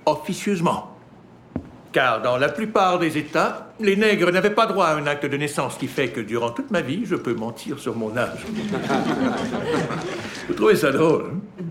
Officieusement. 0.05 0.92
Car 1.93 2.23
dans 2.23 2.37
la 2.37 2.49
plupart 2.49 2.97
des 2.97 3.19
États, 3.19 3.67
les 3.79 3.95
nègres 3.95 4.31
n'avaient 4.31 4.49
pas 4.49 4.65
droit 4.65 4.87
à 4.87 4.95
un 4.95 5.05
acte 5.05 5.27
de 5.27 5.37
naissance, 5.37 5.75
ce 5.75 5.79
qui 5.79 5.87
fait 5.87 6.09
que 6.09 6.21
durant 6.21 6.49
toute 6.49 6.71
ma 6.71 6.81
vie, 6.81 7.03
je 7.05 7.15
peux 7.15 7.35
mentir 7.35 7.77
sur 7.79 7.95
mon 7.95 8.17
âge. 8.17 8.43
Vous 10.47 10.55
trouvez 10.55 10.75
ça 10.75 10.91
drôle 10.91 11.25
hein? 11.35 11.65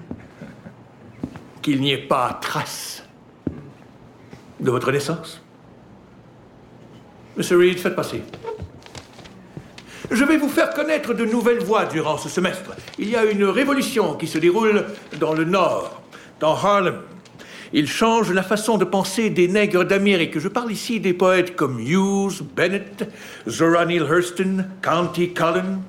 Qu'il 1.60 1.80
n'y 1.80 1.92
ait 1.92 2.06
pas 2.06 2.38
trace 2.40 3.04
de 4.60 4.70
votre 4.70 4.90
naissance 4.92 5.42
Monsieur 7.36 7.58
Reed, 7.58 7.78
faites 7.78 7.96
passer. 7.96 8.22
Je 10.10 10.24
vais 10.24 10.36
vous 10.36 10.48
faire 10.48 10.70
connaître 10.74 11.14
de 11.14 11.24
nouvelles 11.24 11.60
voies 11.60 11.86
durant 11.86 12.18
ce 12.18 12.28
semestre. 12.28 12.72
Il 12.98 13.08
y 13.08 13.16
a 13.16 13.24
une 13.24 13.44
révolution 13.44 14.14
qui 14.14 14.26
se 14.26 14.38
déroule 14.38 14.84
dans 15.18 15.32
le 15.32 15.44
Nord, 15.44 16.02
dans 16.40 16.54
Harlem. 16.54 17.00
Il 17.74 17.88
change 17.88 18.30
la 18.32 18.42
façon 18.42 18.76
de 18.76 18.84
penser 18.84 19.30
des 19.30 19.48
nègres 19.48 19.84
d'Amérique. 19.84 20.38
Je 20.38 20.48
parle 20.48 20.72
ici 20.72 21.00
des 21.00 21.14
poètes 21.14 21.56
comme 21.56 21.80
Hughes, 21.80 22.42
Bennett, 22.54 23.08
Zora 23.48 23.86
Neale 23.86 24.06
Hurston, 24.08 24.66
County 24.82 25.32
Cullen. 25.32 25.80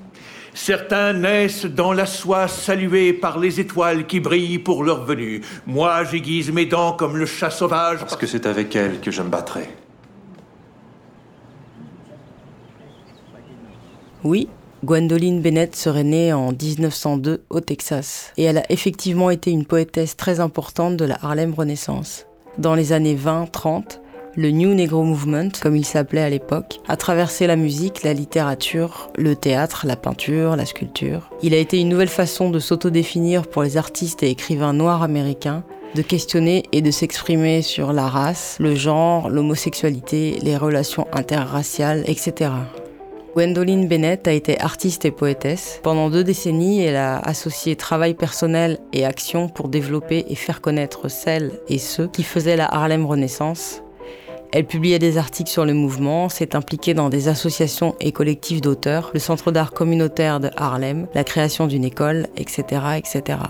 Certains 0.54 1.12
naissent 1.12 1.66
dans 1.66 1.92
la 1.92 2.06
soie 2.06 2.48
saluée 2.48 3.12
par 3.12 3.38
les 3.38 3.60
étoiles 3.60 4.06
qui 4.06 4.20
brillent 4.20 4.60
pour 4.60 4.84
leur 4.84 5.04
venue. 5.04 5.42
Moi, 5.66 6.04
j'aiguise 6.04 6.50
mes 6.52 6.64
dents 6.64 6.92
comme 6.92 7.16
le 7.16 7.26
chat 7.26 7.50
sauvage. 7.50 7.98
Parce 7.98 8.16
que 8.16 8.26
c'est 8.26 8.46
avec 8.46 8.74
elle 8.76 9.00
que 9.00 9.10
je 9.10 9.20
me 9.20 9.28
battrai. 9.28 9.68
Oui, 14.22 14.48
Gwendoline 14.84 15.40
Bennett 15.40 15.74
serait 15.74 16.04
née 16.04 16.34
en 16.34 16.52
1902 16.52 17.44
au 17.48 17.60
Texas 17.60 18.32
et 18.36 18.42
elle 18.42 18.58
a 18.58 18.70
effectivement 18.70 19.30
été 19.30 19.50
une 19.50 19.64
poétesse 19.64 20.14
très 20.14 20.40
importante 20.40 20.98
de 20.98 21.06
la 21.06 21.18
Harlem 21.22 21.54
Renaissance. 21.54 22.26
Dans 22.58 22.74
les 22.74 22.92
années 22.92 23.16
20-30, 23.16 24.00
le 24.36 24.50
New 24.50 24.74
Negro 24.74 25.02
Movement, 25.02 25.48
comme 25.62 25.74
il 25.74 25.86
s'appelait 25.86 26.20
à 26.20 26.28
l'époque, 26.28 26.80
a 26.86 26.98
traversé 26.98 27.46
la 27.46 27.56
musique, 27.56 28.02
la 28.02 28.12
littérature, 28.12 29.10
le 29.16 29.34
théâtre, 29.36 29.86
la 29.86 29.96
peinture, 29.96 30.54
la 30.54 30.66
sculpture. 30.66 31.30
Il 31.42 31.54
a 31.54 31.58
été 31.58 31.80
une 31.80 31.88
nouvelle 31.88 32.08
façon 32.08 32.50
de 32.50 32.58
s'autodéfinir 32.58 33.46
pour 33.46 33.62
les 33.62 33.78
artistes 33.78 34.22
et 34.22 34.28
écrivains 34.28 34.74
noirs 34.74 35.02
américains, 35.02 35.64
de 35.94 36.02
questionner 36.02 36.64
et 36.72 36.82
de 36.82 36.90
s'exprimer 36.90 37.62
sur 37.62 37.94
la 37.94 38.08
race, 38.08 38.56
le 38.60 38.74
genre, 38.74 39.30
l'homosexualité, 39.30 40.38
les 40.42 40.58
relations 40.58 41.06
interraciales, 41.12 42.04
etc. 42.06 42.50
Gwendoline 43.34 43.88
Bennett 43.88 44.28
a 44.28 44.32
été 44.32 44.60
artiste 44.60 45.04
et 45.04 45.10
poétesse. 45.10 45.80
Pendant 45.82 46.08
deux 46.08 46.22
décennies, 46.22 46.84
elle 46.84 46.94
a 46.94 47.18
associé 47.18 47.74
travail 47.74 48.14
personnel 48.14 48.78
et 48.92 49.04
action 49.04 49.48
pour 49.48 49.68
développer 49.68 50.24
et 50.28 50.36
faire 50.36 50.60
connaître 50.60 51.08
celles 51.08 51.50
et 51.68 51.78
ceux 51.78 52.06
qui 52.06 52.22
faisaient 52.22 52.56
la 52.56 52.72
Harlem 52.72 53.04
Renaissance. 53.04 53.82
Elle 54.52 54.66
publiait 54.66 55.00
des 55.00 55.18
articles 55.18 55.50
sur 55.50 55.64
le 55.64 55.74
mouvement, 55.74 56.28
s'est 56.28 56.54
impliquée 56.54 56.94
dans 56.94 57.08
des 57.08 57.26
associations 57.26 57.96
et 57.98 58.12
collectifs 58.12 58.60
d'auteurs, 58.60 59.10
le 59.12 59.18
Centre 59.18 59.50
d'art 59.50 59.72
communautaire 59.72 60.38
de 60.38 60.50
Harlem, 60.56 61.08
la 61.12 61.24
création 61.24 61.66
d'une 61.66 61.84
école, 61.84 62.28
etc., 62.36 62.82
etc. 62.96 63.40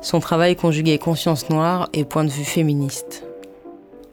Son 0.00 0.20
travail 0.20 0.56
conjuguait 0.56 0.96
conscience 0.96 1.50
noire 1.50 1.90
et 1.92 2.06
point 2.06 2.24
de 2.24 2.30
vue 2.30 2.44
féministe. 2.44 3.26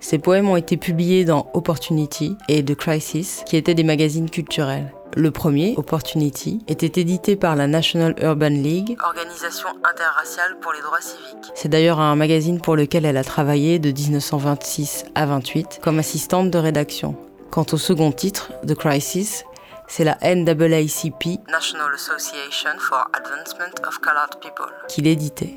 Ses 0.02 0.18
poèmes 0.18 0.50
ont 0.50 0.58
été 0.58 0.76
publiés 0.76 1.24
dans 1.24 1.48
Opportunity 1.54 2.36
et 2.50 2.62
The 2.62 2.76
Crisis, 2.76 3.44
qui 3.46 3.56
étaient 3.56 3.74
des 3.74 3.86
magazines 3.86 4.30
culturels. 4.30 4.92
Le 5.16 5.30
premier, 5.32 5.76
Opportunity, 5.78 6.60
était 6.68 7.00
édité 7.00 7.36
par 7.36 7.56
la 7.56 7.68
National 7.68 8.16
Urban 8.22 8.50
League, 8.50 8.98
organisation 9.04 9.70
interraciale 9.84 10.58
pour 10.60 10.74
les 10.74 10.82
droits 10.82 11.02
civiques. 11.02 11.52
C'est 11.54 11.70
d'ailleurs 11.70 12.00
un 12.00 12.16
magazine 12.16 12.60
pour 12.60 12.76
lequel 12.76 13.06
elle 13.06 13.18
a 13.18 13.24
travaillé 13.24 13.78
de 13.78 13.92
1926 13.92 15.06
à 15.14 15.26
28 15.26 15.80
comme 15.84 16.00
assistante 16.00 16.50
de 16.50 16.58
rédaction. 16.58 17.16
Quant 17.52 17.66
au 17.72 17.78
second 17.78 18.12
titre, 18.12 18.52
The 18.68 18.74
Crisis, 18.74 19.44
c'est 19.88 20.04
la 20.04 20.18
NAACP, 20.22 21.48
National 21.48 21.94
Association 21.94 22.72
for 22.80 23.08
Advancement 23.14 23.88
of 23.88 24.00
Colored 24.00 24.40
People, 24.42 24.74
qui 24.88 25.02
l'éditait. 25.02 25.54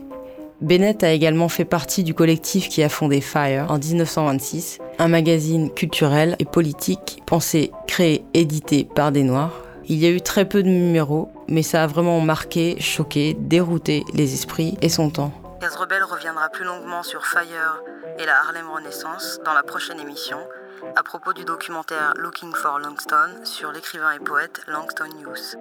Bennett 0.62 1.04
a 1.04 1.10
également 1.10 1.50
fait 1.50 1.66
partie 1.66 2.02
du 2.02 2.14
collectif 2.14 2.70
qui 2.70 2.82
a 2.82 2.88
fondé 2.88 3.20
Fire 3.20 3.70
en 3.70 3.78
1926, 3.78 4.78
un 4.98 5.08
magazine 5.08 5.70
culturel 5.70 6.34
et 6.38 6.46
politique 6.46 7.22
pensé, 7.26 7.72
créé, 7.86 8.24
édité 8.32 8.88
par 8.94 9.12
des 9.12 9.22
Noirs. 9.22 9.52
Il 9.84 9.98
y 9.98 10.06
a 10.06 10.10
eu 10.10 10.22
très 10.22 10.48
peu 10.48 10.62
de 10.62 10.68
numéros, 10.68 11.30
mais 11.46 11.62
ça 11.62 11.82
a 11.82 11.86
vraiment 11.86 12.20
marqué, 12.22 12.80
choqué, 12.80 13.36
dérouté 13.38 14.04
les 14.14 14.32
esprits 14.32 14.78
et 14.80 14.88
son 14.88 15.10
temps. 15.10 15.32
Gaz 15.60 15.76
Rebelle 15.76 16.04
reviendra 16.04 16.48
plus 16.48 16.64
longuement 16.64 17.02
sur 17.02 17.26
Fire 17.26 17.82
et 18.18 18.24
la 18.24 18.38
Harlem 18.40 18.70
Renaissance 18.74 19.38
dans 19.44 19.52
la 19.52 19.62
prochaine 19.62 20.00
émission, 20.00 20.38
à 20.96 21.02
propos 21.02 21.34
du 21.34 21.44
documentaire 21.44 22.14
Looking 22.16 22.52
for 22.54 22.78
Langston 22.78 23.44
sur 23.44 23.72
l'écrivain 23.72 24.12
et 24.12 24.24
poète 24.24 24.62
Langston 24.66 25.10
Hughes. 25.20 25.58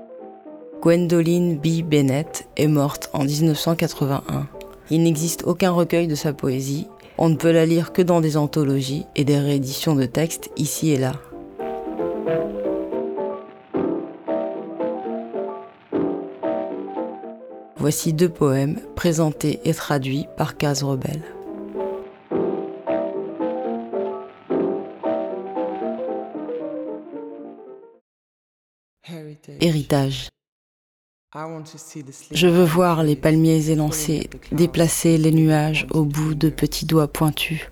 Gwendoline 0.81 1.57
B. 1.57 1.83
Bennett 1.83 2.47
est 2.55 2.67
morte 2.67 3.09
en 3.13 3.23
1981. 3.23 4.47
Il 4.91 5.03
n'existe 5.03 5.43
aucun 5.45 5.71
recueil 5.71 6.07
de 6.07 6.15
sa 6.15 6.33
poésie. 6.33 6.87
On 7.17 7.29
ne 7.29 7.35
peut 7.35 7.51
la 7.51 7.65
lire 7.65 7.93
que 7.93 8.01
dans 8.01 8.21
des 8.21 8.37
anthologies 8.37 9.05
et 9.15 9.23
des 9.23 9.39
rééditions 9.39 9.95
de 9.95 10.05
textes 10.05 10.49
ici 10.57 10.91
et 10.91 10.97
là. 10.97 11.13
Voici 17.77 18.13
deux 18.13 18.29
poèmes 18.29 18.79
présentés 18.95 19.59
et 19.63 19.73
traduits 19.73 20.25
par 20.37 20.57
Case 20.57 20.83
Rebelle. 20.83 21.23
Héritage. 29.61 30.29
Je 31.33 32.47
veux 32.47 32.63
voir 32.63 33.03
les 33.03 33.15
palmiers 33.15 33.69
élancés, 33.69 34.29
déplacer 34.51 35.17
les 35.17 35.31
nuages 35.31 35.87
au 35.91 36.05
bout 36.05 36.33
de 36.33 36.49
petits 36.49 36.85
doigts 36.85 37.07
pointus. 37.11 37.69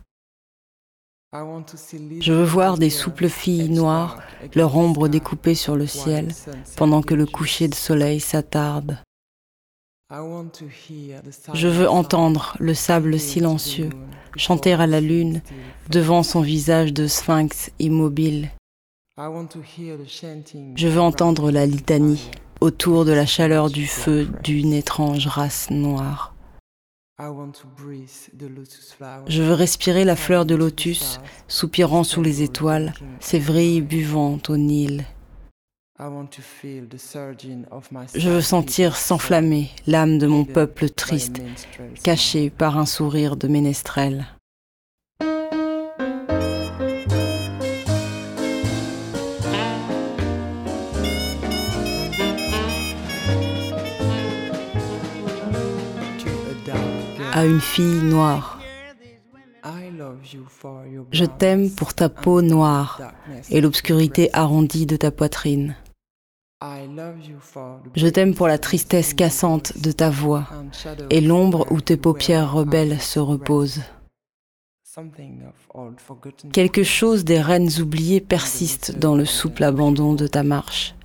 Je 1.32 2.34
veux 2.34 2.44
voir 2.44 2.78
des 2.78 2.90
souples 2.90 3.30
filles 3.30 3.70
noires, 3.70 4.20
leur 4.54 4.76
ombre 4.76 5.08
découpée 5.08 5.56
sur 5.56 5.76
le 5.76 5.88
ciel, 5.88 6.30
pendant 6.76 7.02
que 7.02 7.16
le 7.16 7.26
coucher 7.26 7.68
de 7.68 7.76
soleil 7.76 8.20
s'attarde. 8.20 8.98
Je 11.54 11.68
veux 11.68 11.90
entendre 11.90 12.56
le 12.60 12.74
sable 12.74 13.18
silencieux 13.20 13.90
chanter 14.36 14.74
à 14.74 14.88
la 14.88 15.02
lune 15.02 15.42
devant 15.90 16.24
son 16.24 16.42
visage 16.42 16.94
de 16.94 17.08
sphinx 17.08 17.72
immobile. 17.80 18.52
Je 20.76 20.88
veux 20.88 21.02
entendre 21.02 21.52
la 21.52 21.66
litanie 21.66 22.30
autour 22.64 23.04
de 23.04 23.12
la 23.12 23.26
chaleur 23.26 23.70
du 23.70 23.86
feu 23.88 24.26
d'une 24.42 24.72
étrange 24.72 25.28
race 25.28 25.70
noire. 25.70 26.34
Je 29.28 29.44
veux 29.44 29.54
respirer 29.54 30.06
la 30.06 30.16
fleur 30.16 30.46
de 30.46 30.56
lotus, 30.56 31.20
soupirant 31.50 32.06
sous 32.06 32.22
les 32.22 32.42
étoiles, 32.42 32.94
ses 33.20 33.40
vrilles 33.40 33.82
buvantes 33.82 34.50
au 34.50 34.56
Nil. 34.56 35.06
Je 38.16 38.30
veux 38.30 38.42
sentir 38.42 38.96
s'enflammer 38.96 39.70
l'âme 39.86 40.18
de 40.18 40.28
mon 40.28 40.46
peuple 40.46 40.90
triste, 40.90 41.42
caché 42.02 42.50
par 42.50 42.78
un 42.78 42.86
sourire 42.86 43.36
de 43.36 43.50
ménestrel. 43.50 44.26
À 57.44 57.46
une 57.46 57.60
fille 57.60 58.02
noire. 58.04 58.58
Je 61.12 61.26
t'aime 61.26 61.70
pour 61.70 61.94
ta 61.94 62.08
peau 62.08 62.42
noire 62.42 63.02
et 63.50 63.60
l'obscurité 63.60 64.30
arrondie 64.34 64.86
de 64.86 64.96
ta 64.96 65.12
poitrine. 65.12 65.76
Je 67.96 68.08
t'aime 68.08 68.34
pour 68.34 68.48
la 68.48 68.58
tristesse 68.58 69.14
cassante 69.14 69.78
de 69.82 69.92
ta 69.92 70.10
voix 70.10 70.48
et 71.10 71.20
l'ombre 71.20 71.70
où 71.70 71.82
tes 71.82 71.98
paupières 71.98 72.54
rebelles 72.54 73.02
se 73.02 73.20
reposent. 73.20 73.82
Quelque 76.54 76.84
chose 76.84 77.26
des 77.26 77.42
reines 77.42 77.82
oubliées 77.82 78.22
persiste 78.22 78.98
dans 78.98 79.16
le 79.16 79.26
souple 79.26 79.66
abandon 79.66 80.14
de 80.14 80.28
ta 80.28 80.44
marche. 80.44 80.96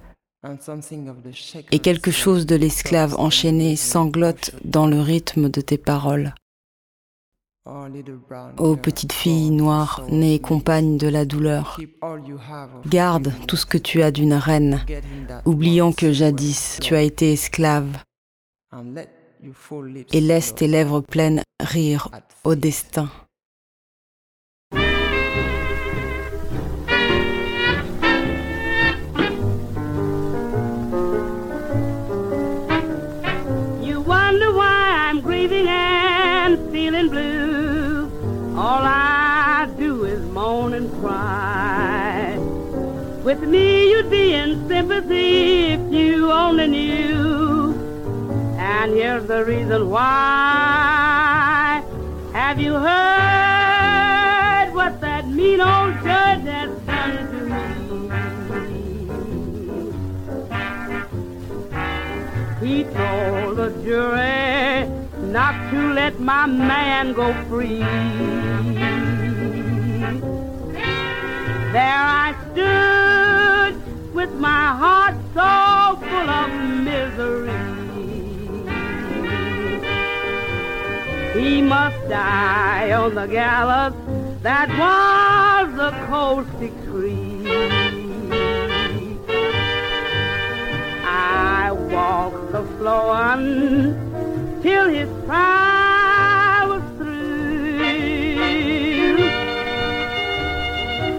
Et 1.73 1.79
quelque 1.81 2.11
chose 2.11 2.47
de 2.47 2.55
l'esclave 2.55 3.17
enchaîné 3.19 3.75
sanglote 3.77 4.55
dans 4.65 4.87
le 4.87 5.01
rythme 5.01 5.49
de 5.49 5.61
tes 5.61 5.79
paroles. 5.79 6.35
Ô 8.57 8.77
petite 8.77 9.13
fille 9.13 9.51
noire, 9.51 10.03
née 10.11 10.39
compagne 10.39 10.97
de 10.97 11.09
la 11.09 11.25
douleur, 11.25 11.79
garde 12.87 13.33
tout 13.47 13.57
ce 13.57 13.67
que 13.67 13.77
tu 13.77 14.03
as 14.03 14.11
d'une 14.11 14.33
reine, 14.33 14.81
oubliant 15.45 15.93
que 15.93 16.13
jadis 16.13 16.79
tu 16.81 16.95
as 16.95 17.03
été 17.03 17.33
esclave, 17.33 17.99
et 20.13 20.21
laisse 20.21 20.55
tes 20.55 20.67
lèvres 20.67 21.01
pleines 21.01 21.43
rire 21.61 22.11
au 22.45 22.55
destin. 22.55 23.11
With 43.41 43.51
me, 43.51 43.91
you'd 43.93 44.11
be 44.11 44.35
in 44.35 44.67
sympathy 44.69 45.75
if 45.75 45.81
you 45.93 46.33
only 46.33 46.67
knew. 46.67 47.73
And 48.59 48.93
here's 48.93 49.27
the 49.29 49.45
reason 49.45 49.91
why. 49.91 51.85
Have 52.33 52.59
you 52.61 52.75
heard 52.75 54.73
what 54.75 55.01
that 55.01 55.29
mean 55.29 55.61
old 55.61 55.95
judge 56.03 56.43
has 56.43 56.71
done 56.81 57.31
to 57.31 57.41
me? 62.61 62.67
He 62.67 62.83
told 62.85 63.57
the 63.59 63.71
jury 63.85 64.89
not 65.31 65.55
to 65.71 65.93
let 65.93 66.19
my 66.19 66.47
man 66.47 67.13
go 67.13 67.33
free. 67.45 67.85
There 71.73 72.03
I 72.03 72.35
stood 72.51 73.08
with 74.19 74.35
my 74.35 74.67
heart 74.83 75.15
so 75.33 75.55
full 76.09 76.31
of 76.43 76.51
misery. 76.89 77.53
He 81.37 81.63
must 81.63 82.01
die 82.09 82.91
on 82.91 83.15
the 83.15 83.27
gallows, 83.27 83.95
that 84.43 84.69
was 84.83 85.67
the 85.83 85.93
coast 86.09 86.51
decree. 86.59 87.47
I 91.05 91.71
walked 91.71 92.51
the 92.51 92.65
floor 92.77 93.11
on 93.31 93.41
till 94.65 94.89
his 94.89 95.11
trial 95.27 96.69
was 96.71 96.83
through. 96.97 97.19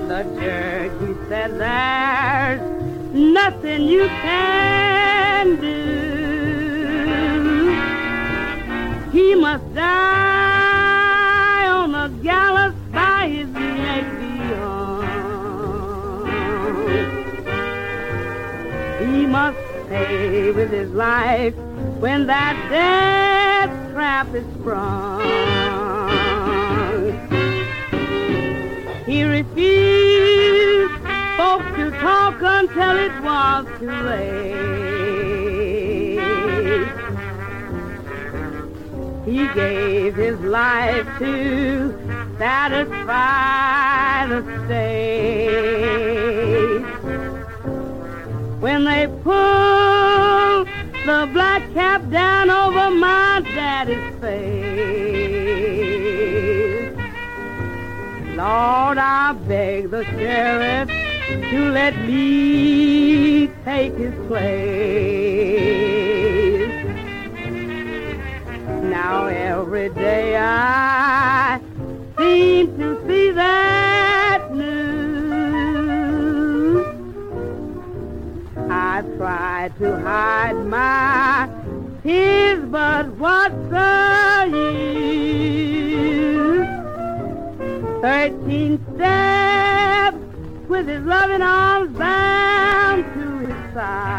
The 0.09 0.21
he 0.99 1.11
said, 1.29 1.51
there's 1.57 2.68
nothing 3.19 3.81
you 3.83 4.07
can 4.07 5.55
do. 5.59 5.99
He 9.11 9.35
must 9.35 9.73
die 9.75 11.69
on 11.69 11.91
the 11.91 12.07
gallows 12.23 12.73
by 12.93 13.27
his 13.27 13.49
neck 13.49 14.05
beyond. 14.19 14.79
He 19.01 19.25
must 19.25 19.59
pay 19.89 20.51
with 20.51 20.71
his 20.71 20.91
life 20.91 21.55
when 21.99 22.27
that 22.27 22.55
death 22.69 23.91
trap 23.93 24.33
is 24.33 24.45
sprung. 24.55 25.19
He 29.05 29.23
refused 29.23 30.78
folk 31.39 31.63
to 31.77 31.89
talk 32.01 32.35
until 32.41 32.97
it 32.97 33.15
was 33.23 33.65
too 33.79 33.97
late. 34.11 34.59
He 39.25 39.47
gave 39.53 40.15
his 40.15 40.37
life 40.41 41.07
to 41.19 41.93
satisfy 42.37 44.25
the 44.27 44.41
state. 44.65 45.23
When 48.59 48.83
they 48.83 49.07
pulled 49.23 50.67
the 51.05 51.29
black 51.31 51.73
cap 51.73 52.01
down 52.09 52.49
over 52.49 52.89
my 52.91 53.41
daddy's 53.55 54.19
face. 54.19 54.59
Lord, 58.35 58.97
I 58.97 59.33
beg 59.47 59.89
the 59.89 60.03
sheriff 60.03 60.98
to 61.51 61.71
let 61.71 61.95
me 62.05 63.47
take 63.63 63.93
his 63.95 64.13
place. 64.27 64.69
Now 68.83 69.27
every 69.27 69.89
day 69.89 70.35
I 70.37 71.59
seem 72.17 72.77
to 72.77 72.99
see 73.07 73.31
that 73.31 74.53
news. 74.53 74.85
I 78.69 79.03
try 79.17 79.69
to 79.79 79.99
hide 79.99 80.65
my 80.65 81.47
tears, 82.03 82.65
but 82.69 83.07
what's 83.17 83.55
the 83.69 84.47
use? 84.51 84.79
Thirteen 88.01 88.79
steps 88.95 89.28
his 90.89 91.03
loving 91.05 91.41
arms 91.41 91.97
bound 91.97 93.03
to 93.13 93.39
his 93.45 93.73
side. 93.73 94.09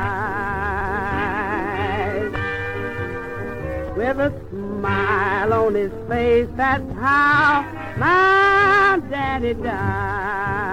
With 3.96 4.20
a 4.20 4.32
smile 4.50 5.52
on 5.52 5.74
his 5.74 5.92
face, 6.08 6.48
that's 6.56 6.92
how 6.94 7.64
my 7.96 9.00
daddy 9.10 9.54
died. 9.54 10.70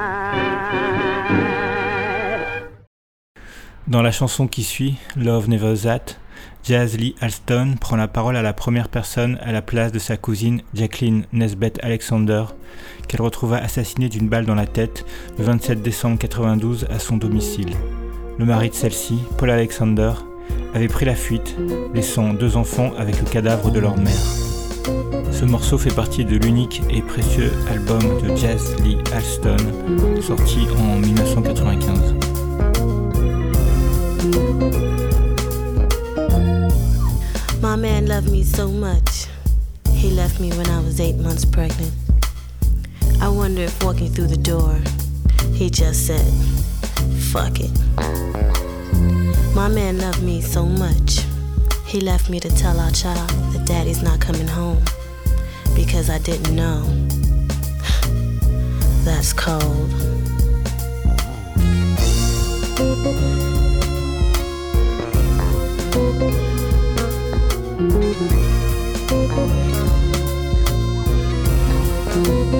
Dans 3.87 4.01
la 4.01 4.11
chanson 4.11 4.47
qui 4.47 4.63
suit, 4.63 4.97
Love 5.15 5.47
Never 5.47 5.73
That, 5.75 6.17
Jazz 6.67 6.97
Lee 6.97 7.15
Alston 7.21 7.75
prend 7.79 7.95
la 7.95 8.09
parole 8.09 8.35
à 8.35 8.41
la 8.41 8.51
première 8.51 8.89
personne 8.89 9.37
à 9.41 9.53
la 9.53 9.61
place 9.61 9.93
de 9.93 9.99
sa 9.99 10.17
cousine 10.17 10.61
Jacqueline 10.73 11.23
Nesbeth 11.31 11.79
Alexander, 11.81 12.43
qu'elle 13.07 13.21
retrouva 13.21 13.55
assassinée 13.55 14.09
d'une 14.09 14.27
balle 14.27 14.45
dans 14.45 14.53
la 14.53 14.65
tête 14.65 15.05
le 15.37 15.45
27 15.45 15.81
décembre 15.81 16.17
92 16.19 16.87
à 16.89 16.99
son 16.99 17.15
domicile. 17.15 17.69
Le 18.37 18.43
mari 18.43 18.69
de 18.69 18.73
celle-ci, 18.73 19.17
Paul 19.37 19.49
Alexander, 19.49 20.11
avait 20.73 20.89
pris 20.89 21.05
la 21.05 21.15
fuite, 21.15 21.55
laissant 21.93 22.33
deux 22.33 22.57
enfants 22.57 22.91
avec 22.97 23.17
le 23.17 23.25
cadavre 23.29 23.71
de 23.71 23.79
leur 23.79 23.95
mère. 23.95 24.11
Ce 25.31 25.45
morceau 25.45 25.77
fait 25.77 25.95
partie 25.95 26.25
de 26.25 26.35
l'unique 26.35 26.81
et 26.89 27.01
précieux 27.01 27.53
album 27.71 28.01
de 28.21 28.35
Jazz 28.35 28.75
Lee 28.83 28.97
Alston, 29.13 29.55
sorti 30.19 30.67
en 30.77 30.97
1995. 30.99 32.15
My 37.61 37.75
man 37.75 38.05
loved 38.05 38.31
me 38.31 38.43
so 38.43 38.69
much. 38.69 39.25
He 39.89 40.11
left 40.11 40.39
me 40.39 40.51
when 40.51 40.69
I 40.69 40.79
was 40.79 40.99
eight 40.99 41.15
months 41.15 41.43
pregnant. 41.43 41.91
I 43.19 43.29
wonder 43.29 43.63
if 43.63 43.83
walking 43.83 44.09
through 44.09 44.27
the 44.27 44.37
door, 44.37 44.79
he 45.53 45.71
just 45.71 46.05
said, 46.05 46.23
fuck 47.31 47.59
it. 47.59 47.71
My 49.55 49.67
man 49.67 49.97
loved 49.97 50.21
me 50.21 50.39
so 50.39 50.67
much. 50.67 51.21
He 51.87 51.99
left 51.99 52.29
me 52.29 52.39
to 52.41 52.49
tell 52.49 52.79
our 52.79 52.91
child 52.91 53.31
that 53.53 53.65
daddy's 53.65 54.03
not 54.03 54.21
coming 54.21 54.47
home 54.47 54.83
because 55.75 56.11
I 56.11 56.19
didn't 56.19 56.55
know. 56.55 56.83
That's 59.03 59.33
cold. 59.33 59.91
My 72.47 72.53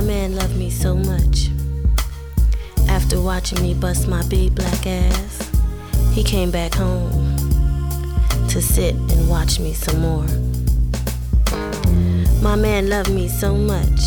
man 0.00 0.34
loved 0.34 0.56
me 0.56 0.68
so 0.68 0.96
much. 0.96 1.50
After 2.88 3.20
watching 3.20 3.62
me 3.62 3.74
bust 3.74 4.08
my 4.08 4.26
big 4.26 4.56
black 4.56 4.84
ass, 4.84 5.48
he 6.12 6.24
came 6.24 6.50
back 6.50 6.74
home 6.74 7.36
to 8.48 8.60
sit 8.60 8.96
and 8.96 9.28
watch 9.28 9.60
me 9.60 9.74
some 9.74 10.00
more. 10.00 10.26
My 12.42 12.56
man 12.56 12.88
loved 12.88 13.12
me 13.12 13.28
so 13.28 13.54
much, 13.54 14.00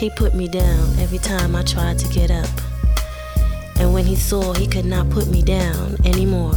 he 0.00 0.08
put 0.08 0.34
me 0.34 0.48
down 0.48 0.98
every 0.98 1.18
time 1.18 1.54
I 1.54 1.62
tried 1.62 1.98
to 1.98 2.08
get 2.08 2.30
up. 2.30 2.48
And 3.78 3.92
when 3.92 4.06
he 4.06 4.16
saw 4.16 4.54
he 4.54 4.66
could 4.66 4.86
not 4.86 5.10
put 5.10 5.26
me 5.28 5.42
down 5.42 5.96
anymore, 6.06 6.54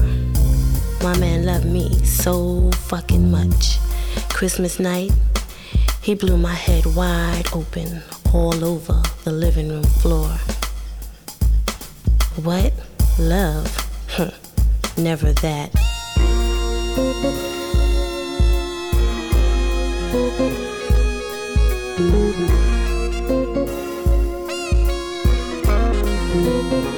my 1.02 1.18
man 1.20 1.46
loved 1.46 1.66
me 1.66 1.90
so 2.06 2.72
fucking 2.88 3.30
much. 3.30 3.80
Christmas 4.30 4.80
night, 4.80 5.12
he 6.02 6.16
blew 6.16 6.38
my 6.38 6.54
head 6.54 6.86
wide 6.96 7.48
open 7.54 8.02
all 8.34 8.64
over 8.64 9.02
the 9.26 9.34
living 9.34 9.68
room 9.68 9.84
floor. 9.84 10.30
What? 12.42 12.72
Love? 13.20 13.68
Never 14.98 15.34
that. 15.34 15.70
Thank 23.26 23.58
you. 26.74 26.93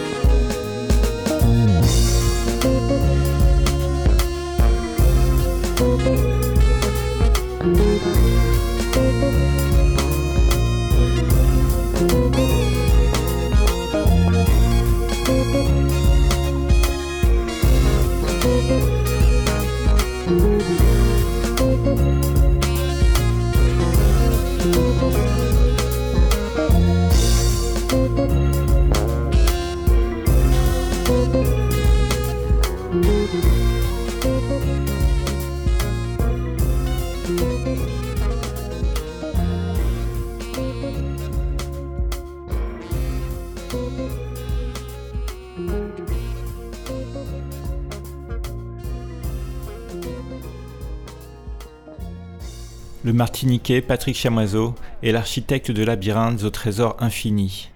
Le 53.05 53.13
Martiniquais 53.13 53.83
Patrick 53.83 54.15
Chamoiseau 54.15 54.73
est 55.03 55.11
l'architecte 55.11 55.69
de 55.69 55.83
Labyrinthes 55.83 56.43
au 56.43 56.49
trésor 56.49 56.97
infini. 56.99 57.69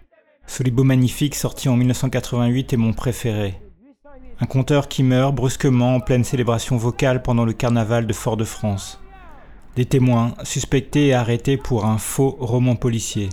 Ce 0.48 0.64
libro 0.64 0.84
magnifique 0.84 1.36
sorti 1.36 1.70
en 1.70 1.76
1988 1.76 2.74
est 2.74 2.78
mon 2.78 2.94
préféré. 2.94 3.54
Un 4.40 4.48
conteur 4.48 4.88
qui 4.88 5.04
meurt 5.04 5.36
brusquement 5.36 5.94
en 5.94 6.00
pleine 6.00 6.24
célébration 6.24 6.78
vocale 6.78 7.22
pendant 7.22 7.46
le 7.46 7.54
carnaval 7.54 8.08
de 8.08 8.14
Fort-de-France. 8.14 9.00
Des 9.76 9.86
témoins 9.86 10.34
suspectés 10.42 11.10
et 11.10 11.14
arrêtés 11.14 11.58
pour 11.58 11.86
un 11.86 12.00
faux 12.00 12.36
roman 12.40 12.76
policier. 12.76 13.30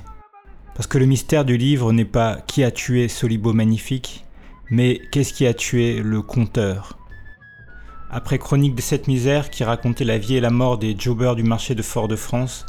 Parce 0.74 0.86
que 0.86 0.98
le 0.98 1.06
mystère 1.06 1.46
du 1.46 1.56
livre 1.56 1.94
n'est 1.94 2.04
pas 2.04 2.36
qui 2.46 2.62
a 2.62 2.70
tué 2.70 3.08
Solibo 3.08 3.54
Magnifique, 3.54 4.26
mais 4.70 5.00
qu'est-ce 5.12 5.32
qui 5.32 5.46
a 5.46 5.54
tué 5.54 6.02
le 6.02 6.20
conteur 6.20 6.98
Après 8.10 8.38
Chronique 8.38 8.76
de 8.76 8.80
cette 8.80 9.08
misère 9.08 9.50
qui 9.50 9.64
racontait 9.64 10.04
la 10.04 10.18
vie 10.18 10.36
et 10.36 10.40
la 10.40 10.50
mort 10.50 10.78
des 10.78 10.96
jobbers 10.96 11.34
du 11.34 11.42
marché 11.42 11.74
de 11.74 11.82
Fort-de-France, 11.82 12.64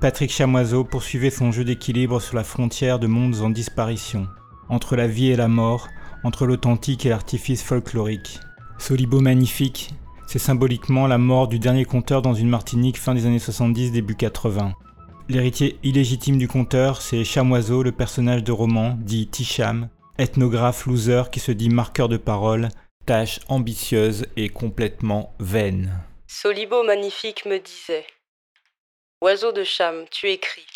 Patrick 0.00 0.32
Chamoiseau 0.32 0.82
poursuivait 0.82 1.30
son 1.30 1.52
jeu 1.52 1.62
d'équilibre 1.62 2.20
sur 2.20 2.36
la 2.36 2.42
frontière 2.42 2.98
de 2.98 3.06
mondes 3.06 3.36
en 3.42 3.50
disparition, 3.50 4.26
entre 4.70 4.96
la 4.96 5.06
vie 5.06 5.30
et 5.30 5.36
la 5.36 5.48
mort, 5.48 5.88
entre 6.24 6.46
l'authentique 6.46 7.04
et 7.04 7.10
l'artifice 7.10 7.62
folklorique. 7.62 8.40
Solibo 8.78 9.20
Magnifique, 9.20 9.94
c'est 10.26 10.38
symboliquement 10.38 11.06
la 11.06 11.18
mort 11.18 11.48
du 11.48 11.58
dernier 11.58 11.84
conteur 11.84 12.22
dans 12.22 12.34
une 12.34 12.48
Martinique 12.48 12.98
fin 12.98 13.14
des 13.14 13.26
années 13.26 13.38
70, 13.38 13.92
début 13.92 14.16
80. 14.16 14.72
L'héritier 15.28 15.78
illégitime 15.82 16.38
du 16.38 16.48
conteur, 16.48 17.02
c'est 17.02 17.24
Chamoiseau, 17.24 17.82
le 17.82 17.92
personnage 17.92 18.42
de 18.42 18.52
roman, 18.52 18.96
dit 18.98 19.28
Ticham, 19.28 19.88
ethnographe 20.18 20.86
loser 20.86 21.24
qui 21.30 21.40
se 21.40 21.52
dit 21.52 21.68
marqueur 21.68 22.08
de 22.08 22.16
parole, 22.16 22.70
tâche 23.06 23.40
ambitieuse 23.48 24.26
et 24.36 24.48
complètement 24.48 25.34
vaine. 25.38 25.92
Solibo 26.26 26.82
magnifique 26.82 27.44
me 27.44 27.58
disait 27.58 28.06
Oiseau 29.20 29.52
de 29.52 29.64
Cham, 29.64 30.08
tu 30.08 30.30
écris. 30.30 30.66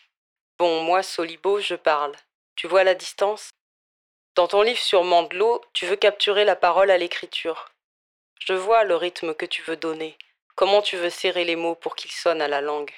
Bon, 0.58 0.82
moi, 0.82 1.02
Solibo, 1.02 1.60
je 1.60 1.74
parle. 1.74 2.14
Tu 2.54 2.66
vois 2.66 2.84
la 2.84 2.94
distance? 2.94 3.50
Dans 4.34 4.48
ton 4.48 4.62
livre 4.62 4.78
sur 4.78 5.04
Mandelot, 5.04 5.62
tu 5.72 5.86
veux 5.86 5.96
capturer 5.96 6.44
la 6.44 6.56
parole 6.56 6.90
à 6.90 6.98
l'écriture. 6.98 7.70
Je 8.38 8.54
vois 8.54 8.84
le 8.84 8.96
rythme 8.96 9.34
que 9.34 9.46
tu 9.46 9.62
veux 9.62 9.76
donner, 9.76 10.16
comment 10.54 10.82
tu 10.82 10.96
veux 10.96 11.10
serrer 11.10 11.44
les 11.44 11.56
mots 11.56 11.74
pour 11.74 11.96
qu'ils 11.96 12.12
sonnent 12.12 12.42
à 12.42 12.48
la 12.48 12.60
langue? 12.60 12.92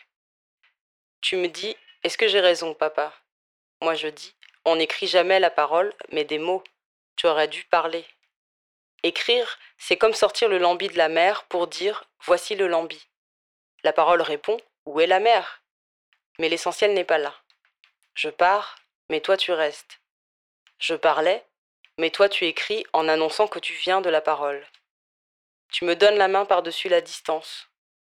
Tu 1.21 1.37
me 1.37 1.49
dis 1.49 1.77
Est-ce 2.03 2.19
que 2.19 2.29
j'ai 2.29 2.41
raison, 2.41 2.75
papa? 2.75 3.13
Moi, 3.81 3.95
je 3.95 4.09
dis 4.09 4.35
on 4.65 4.77
n'écrit 4.77 5.07
jamais 5.07 5.41
la 5.41 5.51
parole, 5.51 5.95
mais 6.13 6.25
des 6.25 6.39
mots. 6.39 6.63
Tu 7.17 7.27
aurais 7.27 7.49
dû 7.49 7.65
parler. 7.65 8.05
Écrire, 9.03 9.59
c'est 9.77 9.97
comme 9.97 10.15
sortir 10.15 10.49
le 10.49 10.59
lambi 10.59 10.89
de 10.89 10.99
la 10.99 11.09
mer 11.09 11.45
pour 11.45 11.69
dire 11.69 12.05
Voici 12.25 12.57
le 12.57 12.67
lambi. 12.67 13.09
La 13.85 13.93
parole 13.93 14.23
répond 14.23 14.57
Où 14.87 15.01
est 15.01 15.07
la 15.07 15.21
mer? 15.21 15.63
Mais 16.41 16.49
l'essentiel 16.49 16.95
n'est 16.95 17.05
pas 17.05 17.19
là. 17.19 17.35
Je 18.15 18.29
pars, 18.29 18.77
mais 19.11 19.21
toi 19.21 19.37
tu 19.37 19.53
restes. 19.53 20.01
Je 20.79 20.95
parlais, 20.95 21.45
mais 21.99 22.11
toi 22.11 22.29
tu 22.29 22.45
écris 22.45 22.85
en 22.93 23.09
annonçant 23.09 23.47
que 23.47 23.61
tu 23.61 23.73
viens 23.75 24.01
de 24.01 24.11
la 24.11 24.21
parole. 24.21 24.65
Tu 25.71 25.85
me 25.85 25.95
donnes 25.95 26.17
la 26.17 26.29
main 26.29 26.45
par-dessus 26.45 26.89
la 26.89 27.01
distance. 27.01 27.69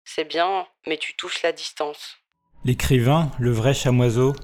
C'est 0.04 0.24
bien, 0.24 0.66
mais 0.86 0.96
tu 0.96 1.14
touches 1.14 1.42
la 1.42 1.52
distance. 1.52 2.16
L'écrivain, 2.64 3.30
le 3.38 3.50
vrai 3.50 3.74
chamoiseau, 3.74 4.34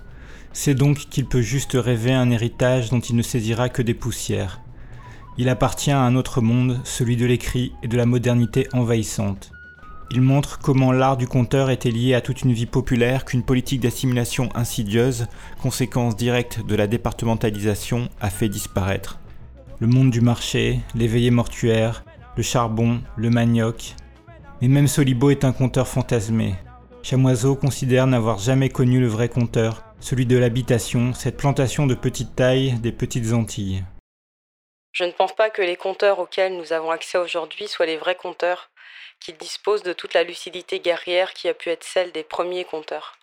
c'est 0.52 0.74
donc 0.74 0.98
qu'il 1.10 1.26
peut 1.26 1.42
juste 1.42 1.72
rêver 1.74 2.12
un 2.12 2.30
héritage 2.30 2.90
dont 2.90 3.00
il 3.00 3.16
ne 3.16 3.22
saisira 3.22 3.68
que 3.68 3.82
des 3.82 3.94
poussières. 3.94 4.60
Il 5.38 5.50
appartient 5.50 5.90
à 5.90 6.00
un 6.00 6.16
autre 6.16 6.40
monde, 6.40 6.80
celui 6.84 7.16
de 7.16 7.26
l'écrit 7.26 7.72
et 7.82 7.88
de 7.88 7.96
la 7.96 8.06
modernité 8.06 8.68
envahissante. 8.72 9.52
Il 10.10 10.22
montre 10.22 10.58
comment 10.60 10.92
l'art 10.92 11.16
du 11.16 11.26
conteur 11.26 11.68
était 11.68 11.90
lié 11.90 12.14
à 12.14 12.20
toute 12.20 12.42
une 12.42 12.52
vie 12.52 12.66
populaire 12.66 13.24
qu'une 13.24 13.42
politique 13.42 13.80
d'assimilation 13.80 14.48
insidieuse, 14.54 15.26
conséquence 15.60 16.16
directe 16.16 16.64
de 16.64 16.74
la 16.74 16.86
départementalisation, 16.86 18.08
a 18.20 18.30
fait 18.30 18.48
disparaître. 18.48 19.18
Le 19.80 19.88
monde 19.88 20.10
du 20.10 20.20
marché, 20.20 20.80
les 20.94 21.08
veillées 21.08 21.30
mortuaires, 21.30 22.04
le 22.36 22.42
charbon, 22.42 23.00
le 23.16 23.28
manioc. 23.28 23.94
Mais 24.62 24.68
même 24.68 24.86
Solibo 24.86 25.30
est 25.30 25.44
un 25.44 25.52
conteur 25.52 25.86
fantasmé. 25.86 26.54
Chamoiseau 27.02 27.56
considère 27.56 28.06
n'avoir 28.06 28.38
jamais 28.38 28.70
connu 28.70 29.00
le 29.00 29.06
vrai 29.06 29.28
conteur, 29.28 29.84
celui 30.00 30.24
de 30.24 30.38
l'habitation, 30.38 31.12
cette 31.12 31.36
plantation 31.36 31.86
de 31.86 31.94
petite 31.94 32.34
taille 32.36 32.78
des 32.80 32.92
petites 32.92 33.32
Antilles. 33.32 33.84
Je 34.96 35.04
ne 35.04 35.12
pense 35.12 35.34
pas 35.34 35.50
que 35.50 35.60
les 35.60 35.76
compteurs 35.76 36.20
auxquels 36.20 36.56
nous 36.56 36.72
avons 36.72 36.90
accès 36.90 37.18
aujourd'hui 37.18 37.68
soient 37.68 37.84
les 37.84 37.98
vrais 37.98 38.14
compteurs, 38.14 38.70
qu'ils 39.20 39.36
disposent 39.36 39.82
de 39.82 39.92
toute 39.92 40.14
la 40.14 40.22
lucidité 40.22 40.80
guerrière 40.80 41.34
qui 41.34 41.50
a 41.50 41.54
pu 41.54 41.68
être 41.68 41.84
celle 41.84 42.12
des 42.12 42.24
premiers 42.24 42.64
compteurs. 42.64 43.18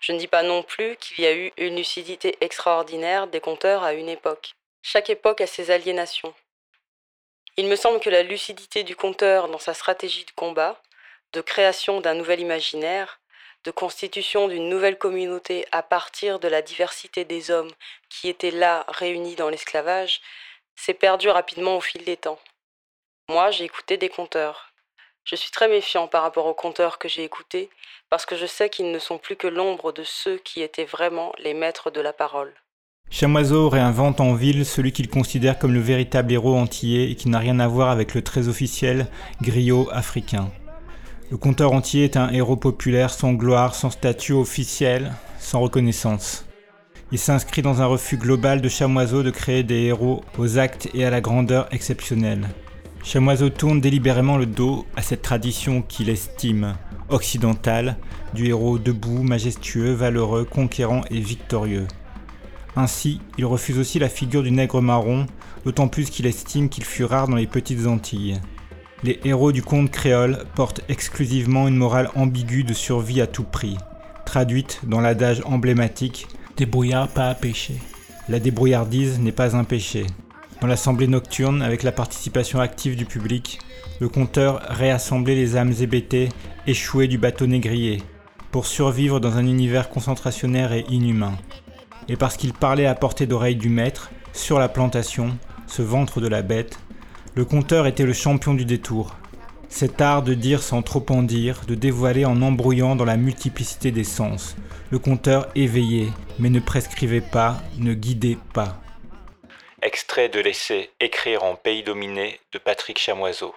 Je 0.00 0.12
ne 0.12 0.18
dis 0.20 0.28
pas 0.28 0.44
non 0.44 0.62
plus 0.62 0.94
qu'il 0.94 1.24
y 1.24 1.26
a 1.26 1.34
eu 1.34 1.52
une 1.56 1.74
lucidité 1.74 2.38
extraordinaire 2.40 3.26
des 3.26 3.40
compteurs 3.40 3.82
à 3.82 3.94
une 3.94 4.08
époque. 4.08 4.54
Chaque 4.80 5.10
époque 5.10 5.40
a 5.40 5.48
ses 5.48 5.72
aliénations. 5.72 6.32
Il 7.56 7.66
me 7.66 7.74
semble 7.74 7.98
que 7.98 8.10
la 8.10 8.22
lucidité 8.22 8.84
du 8.84 8.94
compteur 8.94 9.48
dans 9.48 9.58
sa 9.58 9.74
stratégie 9.74 10.24
de 10.24 10.30
combat, 10.36 10.80
de 11.32 11.40
création 11.40 12.00
d'un 12.00 12.14
nouvel 12.14 12.38
imaginaire, 12.38 13.18
de 13.64 13.72
constitution 13.72 14.46
d'une 14.46 14.68
nouvelle 14.68 14.98
communauté 14.98 15.66
à 15.72 15.82
partir 15.82 16.38
de 16.38 16.46
la 16.46 16.62
diversité 16.62 17.24
des 17.24 17.50
hommes 17.50 17.72
qui 18.08 18.28
étaient 18.28 18.52
là 18.52 18.84
réunis 18.86 19.34
dans 19.34 19.48
l'esclavage, 19.48 20.20
s'est 20.78 20.94
perdu 20.94 21.28
rapidement 21.28 21.76
au 21.76 21.80
fil 21.80 22.04
des 22.04 22.16
temps. 22.16 22.38
Moi, 23.28 23.50
j'ai 23.50 23.64
écouté 23.64 23.96
des 23.96 24.08
conteurs. 24.08 24.72
Je 25.24 25.34
suis 25.36 25.50
très 25.50 25.68
méfiant 25.68 26.06
par 26.06 26.22
rapport 26.22 26.46
aux 26.46 26.54
conteurs 26.54 26.98
que 26.98 27.08
j'ai 27.08 27.24
écoutés, 27.24 27.68
parce 28.08 28.24
que 28.24 28.36
je 28.36 28.46
sais 28.46 28.70
qu'ils 28.70 28.90
ne 28.90 28.98
sont 28.98 29.18
plus 29.18 29.36
que 29.36 29.48
l'ombre 29.48 29.92
de 29.92 30.04
ceux 30.04 30.38
qui 30.38 30.62
étaient 30.62 30.84
vraiment 30.84 31.32
les 31.38 31.52
maîtres 31.52 31.90
de 31.90 32.00
la 32.00 32.12
parole. 32.12 32.54
Chamoiseau 33.10 33.68
réinvente 33.68 34.20
en 34.20 34.34
ville 34.34 34.64
celui 34.64 34.92
qu'il 34.92 35.08
considère 35.08 35.58
comme 35.58 35.74
le 35.74 35.80
véritable 35.80 36.32
héros 36.32 36.56
antillais 36.56 37.10
et 37.10 37.16
qui 37.16 37.28
n'a 37.28 37.38
rien 37.38 37.58
à 37.58 37.66
voir 37.66 37.90
avec 37.90 38.14
le 38.14 38.22
très 38.22 38.48
officiel 38.48 39.08
griot 39.42 39.88
africain. 39.92 40.50
Le 41.30 41.36
conteur 41.36 41.72
entier 41.72 42.04
est 42.04 42.16
un 42.16 42.30
héros 42.30 42.56
populaire 42.56 43.10
sans 43.10 43.32
gloire, 43.32 43.74
sans 43.74 43.90
statut 43.90 44.32
officiel, 44.32 45.12
sans 45.38 45.60
reconnaissance. 45.60 46.47
Il 47.10 47.18
s'inscrit 47.18 47.62
dans 47.62 47.80
un 47.80 47.86
refus 47.86 48.18
global 48.18 48.60
de 48.60 48.68
Chamoiseau 48.68 49.22
de 49.22 49.30
créer 49.30 49.62
des 49.62 49.84
héros 49.84 50.22
aux 50.36 50.58
actes 50.58 50.90
et 50.92 51.06
à 51.06 51.10
la 51.10 51.22
grandeur 51.22 51.66
exceptionnelle. 51.70 52.48
Chamoiseau 53.02 53.48
tourne 53.48 53.80
délibérément 53.80 54.36
le 54.36 54.44
dos 54.44 54.84
à 54.94 55.00
cette 55.00 55.22
tradition 55.22 55.80
qu'il 55.80 56.10
estime 56.10 56.76
occidentale 57.08 57.96
du 58.34 58.48
héros 58.48 58.78
debout, 58.78 59.22
majestueux, 59.22 59.94
valeureux, 59.94 60.44
conquérant 60.44 61.00
et 61.10 61.20
victorieux. 61.20 61.86
Ainsi, 62.76 63.22
il 63.38 63.46
refuse 63.46 63.78
aussi 63.78 63.98
la 63.98 64.10
figure 64.10 64.42
du 64.42 64.50
nègre 64.50 64.82
marron, 64.82 65.26
d'autant 65.64 65.88
plus 65.88 66.10
qu'il 66.10 66.26
estime 66.26 66.68
qu'il 66.68 66.84
fut 66.84 67.04
rare 67.04 67.26
dans 67.26 67.36
les 67.36 67.46
petites 67.46 67.86
Antilles. 67.86 68.38
Les 69.02 69.18
héros 69.24 69.52
du 69.52 69.62
conte 69.62 69.90
créole 69.90 70.44
portent 70.54 70.82
exclusivement 70.90 71.68
une 71.68 71.76
morale 71.76 72.10
ambiguë 72.16 72.64
de 72.64 72.74
survie 72.74 73.22
à 73.22 73.26
tout 73.26 73.44
prix, 73.44 73.78
traduite 74.26 74.80
dans 74.84 75.00
l'adage 75.00 75.40
emblématique 75.46 76.26
Débrouillard 76.58 77.06
pas 77.06 77.28
à 77.28 77.36
pécher. 77.36 77.76
La 78.28 78.40
débrouillardise 78.40 79.20
n'est 79.20 79.30
pas 79.30 79.54
un 79.54 79.62
péché. 79.62 80.04
Dans 80.60 80.66
l'assemblée 80.66 81.06
nocturne, 81.06 81.62
avec 81.62 81.84
la 81.84 81.92
participation 81.92 82.58
active 82.58 82.96
du 82.96 83.04
public, 83.04 83.60
le 84.00 84.08
conteur 84.08 84.60
réassemblait 84.68 85.36
les 85.36 85.56
âmes 85.56 85.72
hébétées 85.80 86.30
échouées 86.66 87.06
du 87.06 87.16
bateau 87.16 87.46
négrier, 87.46 88.02
pour 88.50 88.66
survivre 88.66 89.20
dans 89.20 89.36
un 89.36 89.46
univers 89.46 89.88
concentrationnaire 89.88 90.72
et 90.72 90.84
inhumain. 90.88 91.38
Et 92.08 92.16
parce 92.16 92.36
qu'il 92.36 92.52
parlait 92.52 92.86
à 92.86 92.96
portée 92.96 93.28
d'oreille 93.28 93.54
du 93.54 93.68
maître, 93.68 94.10
sur 94.32 94.58
la 94.58 94.68
plantation, 94.68 95.38
ce 95.68 95.82
ventre 95.82 96.20
de 96.20 96.26
la 96.26 96.42
bête, 96.42 96.80
le 97.36 97.44
conteur 97.44 97.86
était 97.86 98.04
le 98.04 98.12
champion 98.12 98.54
du 98.54 98.64
détour. 98.64 99.14
Cet 99.68 100.00
art 100.00 100.22
de 100.22 100.34
dire 100.34 100.62
sans 100.62 100.82
trop 100.82 101.04
en 101.10 101.22
dire, 101.22 101.60
de 101.66 101.74
dévoiler 101.74 102.24
en 102.24 102.40
embrouillant 102.42 102.96
dans 102.96 103.04
la 103.04 103.16
multiplicité 103.16 103.90
des 103.90 104.04
sens. 104.04 104.56
Le 104.90 104.98
conteur 104.98 105.48
éveillait, 105.54 106.10
mais 106.38 106.48
ne 106.48 106.60
prescrivait 106.60 107.20
pas, 107.20 107.56
ne 107.76 107.92
guidait 107.94 108.38
pas. 108.54 108.80
Extrait 109.82 110.28
de 110.28 110.40
l'essai 110.40 110.90
Écrire 111.00 111.44
en 111.44 111.54
pays 111.54 111.82
dominé 111.82 112.40
de 112.52 112.58
Patrick 112.58 112.98
Chamoiseau. 112.98 113.54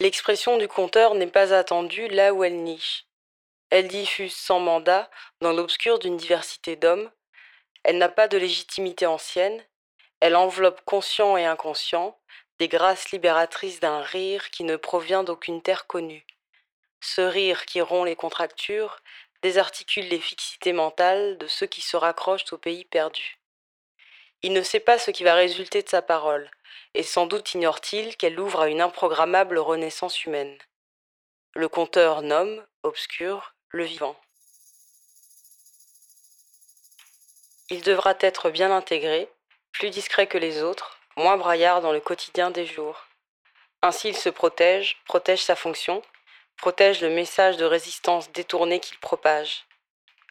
L'expression 0.00 0.56
du 0.56 0.66
conteur 0.66 1.14
n'est 1.14 1.26
pas 1.26 1.52
attendue 1.54 2.08
là 2.08 2.32
où 2.32 2.42
elle 2.42 2.62
niche. 2.62 3.04
Elle 3.68 3.86
diffuse 3.86 4.34
sans 4.34 4.58
mandat 4.58 5.10
dans 5.42 5.52
l'obscur 5.52 5.98
d'une 5.98 6.16
diversité 6.16 6.74
d'hommes. 6.74 7.10
Elle 7.84 7.98
n'a 7.98 8.08
pas 8.08 8.26
de 8.26 8.38
légitimité 8.38 9.06
ancienne. 9.06 9.62
Elle 10.20 10.36
enveloppe 10.36 10.80
conscient 10.84 11.36
et 11.36 11.46
inconscient, 11.46 12.18
des 12.60 12.68
grâces 12.68 13.10
libératrices 13.10 13.80
d'un 13.80 14.02
rire 14.02 14.50
qui 14.50 14.64
ne 14.64 14.76
provient 14.76 15.24
d'aucune 15.24 15.62
terre 15.62 15.86
connue. 15.86 16.26
Ce 17.00 17.22
rire 17.22 17.64
qui 17.64 17.80
rompt 17.80 18.04
les 18.04 18.16
contractures 18.16 19.00
désarticule 19.40 20.06
les 20.08 20.20
fixités 20.20 20.74
mentales 20.74 21.38
de 21.38 21.46
ceux 21.46 21.66
qui 21.66 21.80
se 21.80 21.96
raccrochent 21.96 22.52
au 22.52 22.58
pays 22.58 22.84
perdu. 22.84 23.38
Il 24.42 24.52
ne 24.52 24.60
sait 24.60 24.78
pas 24.78 24.98
ce 24.98 25.10
qui 25.10 25.24
va 25.24 25.34
résulter 25.34 25.82
de 25.82 25.88
sa 25.88 26.02
parole, 26.02 26.50
et 26.92 27.02
sans 27.02 27.24
doute 27.24 27.54
ignore-t-il 27.54 28.18
qu'elle 28.18 28.38
ouvre 28.38 28.60
à 28.60 28.68
une 28.68 28.82
improgrammable 28.82 29.58
renaissance 29.58 30.26
humaine. 30.26 30.58
Le 31.54 31.68
conteur 31.70 32.20
nomme, 32.20 32.62
obscur, 32.82 33.54
le 33.70 33.84
vivant. 33.84 34.20
Il 37.70 37.80
devra 37.80 38.14
être 38.20 38.50
bien 38.50 38.70
intégré, 38.70 39.30
plus 39.72 39.88
discret 39.88 40.26
que 40.26 40.36
les 40.36 40.62
autres, 40.62 40.99
moins 41.20 41.36
braillard 41.36 41.80
dans 41.80 41.92
le 41.92 42.00
quotidien 42.00 42.50
des 42.50 42.66
jours. 42.66 43.06
Ainsi 43.82 44.08
il 44.08 44.16
se 44.16 44.28
protège, 44.28 44.96
protège 45.06 45.42
sa 45.42 45.54
fonction, 45.54 46.02
protège 46.56 47.00
le 47.00 47.10
message 47.10 47.56
de 47.56 47.64
résistance 47.64 48.32
détourné 48.32 48.80
qu'il 48.80 48.98
propage. 48.98 49.66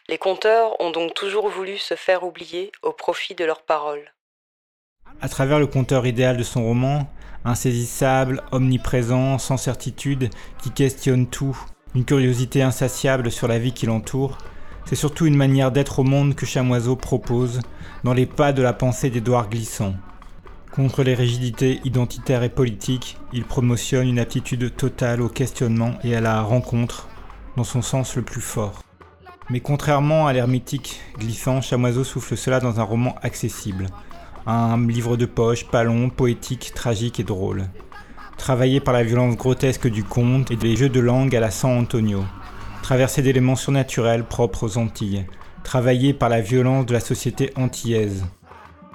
Les 0.08 0.18
conteurs 0.18 0.80
ont 0.82 0.92
donc 0.92 1.14
toujours 1.14 1.48
voulu 1.50 1.78
se 1.78 1.96
faire 1.96 2.24
oublier 2.24 2.72
au 2.82 2.92
profit 2.92 3.36
de 3.36 3.46
leurs 3.46 3.62
paroles. 3.62 4.14
À 5.22 5.30
travers 5.30 5.60
le 5.60 5.68
conteur 5.68 6.06
idéal 6.06 6.38
de 6.38 6.44
son 6.44 6.64
roman, 6.64 7.08
insaisissable, 7.46 8.44
omniprésent, 8.52 9.38
sans 9.38 9.58
certitude, 9.58 10.30
qui 10.62 10.72
questionne 10.72 11.28
tout, 11.28 11.58
une 11.96 12.06
curiosité 12.06 12.62
insatiable 12.62 13.32
sur 13.32 13.48
la 13.48 13.60
vie 13.60 13.74
qui 13.74 13.86
l'entoure, 13.86 14.38
c'est 14.86 14.96
surtout 14.96 15.28
une 15.28 15.38
manière 15.38 15.72
d'être 15.72 16.00
au 16.00 16.04
monde 16.04 16.36
que 16.36 16.46
Chamoiseau 16.46 16.96
propose, 16.96 17.60
dans 18.04 18.14
les 18.14 18.26
pas 18.26 18.54
de 18.54 18.64
la 18.64 18.74
pensée 18.74 19.10
d'Édouard 19.10 19.50
Glissant. 19.50 19.94
Contre 20.72 21.04
les 21.04 21.16
rigidités 21.16 21.82
identitaires 21.84 22.44
et 22.44 22.50
politiques, 22.50 23.18
il 23.34 23.44
promotionne 23.44 24.08
une 24.08 24.20
aptitude 24.20 24.76
totale 24.76 25.22
au 25.22 25.28
questionnement 25.28 25.94
et 26.04 26.16
à 26.16 26.22
la 26.22 26.42
rencontre, 26.42 27.08
dans 27.58 27.64
son 27.64 27.82
sens 27.82 28.16
le 28.16 28.22
plus 28.22 28.42
fort. 28.42 28.84
Mais 29.50 29.62
contrairement 29.62 30.28
à 30.28 30.34
l'hermétique 30.34 31.02
glissant, 31.18 31.62
Chamoiseau 31.62 32.04
souffle 32.04 32.38
cela 32.38 32.60
dans 32.60 32.80
un 32.80 32.84
roman 32.84 33.16
accessible. 33.24 33.88
Un 34.46 34.86
livre 34.88 35.18
de 35.18 35.26
poche, 35.26 35.66
pas 35.66 35.84
long, 35.84 36.12
poétique, 36.12 36.72
tragique 36.76 37.20
et 37.20 37.24
drôle. 37.24 37.66
Travaillé 38.38 38.80
par 38.80 38.94
la 38.94 39.04
violence 39.04 39.36
grotesque 39.36 39.88
du 39.88 40.04
conte 40.04 40.52
et 40.52 40.56
des 40.56 40.76
jeux 40.76 40.88
de 40.90 41.00
langue 41.00 41.36
à 41.36 41.40
la 41.40 41.52
San 41.52 41.80
Antonio. 41.80 42.24
Traversé 42.84 43.24
d'éléments 43.24 43.56
surnaturels 43.56 44.24
propres 44.24 44.66
aux 44.66 44.78
Antilles. 44.78 45.26
Travaillé 45.64 46.14
par 46.14 46.30
la 46.30 46.42
violence 46.42 46.86
de 46.86 46.94
la 46.94 47.00
société 47.00 47.52
antillaise. 47.56 48.24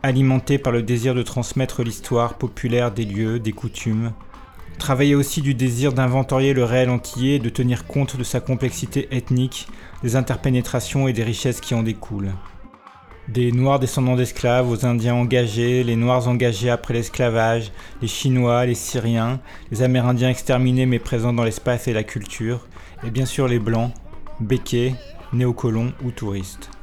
Alimenté 0.04 0.58
par 0.58 0.70
le 0.70 0.82
désir 0.82 1.14
de 1.14 1.22
transmettre 1.22 1.82
l'histoire 1.82 2.34
populaire 2.34 2.92
des 2.92 3.06
lieux, 3.06 3.40
des 3.40 3.52
coutumes, 3.52 4.12
Travailler 4.76 5.14
aussi 5.14 5.40
du 5.40 5.54
désir 5.54 5.94
d'inventorier 5.94 6.52
le 6.52 6.62
réel 6.62 6.90
antillais 6.90 7.36
et 7.36 7.38
de 7.38 7.48
tenir 7.48 7.86
compte 7.86 8.18
de 8.18 8.22
sa 8.22 8.40
complexité 8.40 9.08
ethnique, 9.12 9.66
des 10.02 10.14
interpénétrations 10.14 11.08
et 11.08 11.14
des 11.14 11.24
richesses 11.24 11.62
qui 11.62 11.74
en 11.74 11.82
découlent. 11.82 12.34
Des 13.28 13.50
Noirs 13.50 13.78
descendants 13.78 14.14
d'esclaves 14.14 14.68
aux 14.68 14.84
Indiens 14.84 15.14
engagés, 15.14 15.82
les 15.84 15.96
Noirs 15.96 16.28
engagés 16.28 16.68
après 16.68 16.92
l'esclavage, 16.92 17.72
les 18.02 18.08
Chinois, 18.08 18.66
les 18.66 18.74
Syriens, 18.74 19.40
les 19.70 19.80
Amérindiens 19.80 20.28
exterminés 20.28 20.84
mais 20.84 20.98
présents 20.98 21.32
dans 21.32 21.44
l'espace 21.44 21.88
et 21.88 21.94
la 21.94 22.04
culture, 22.04 22.68
et 23.06 23.10
bien 23.10 23.24
sûr 23.24 23.48
les 23.48 23.58
Blancs, 23.58 23.94
béquets, 24.38 24.96
néocolons 25.32 25.94
ou 26.04 26.10
touristes. 26.10 26.73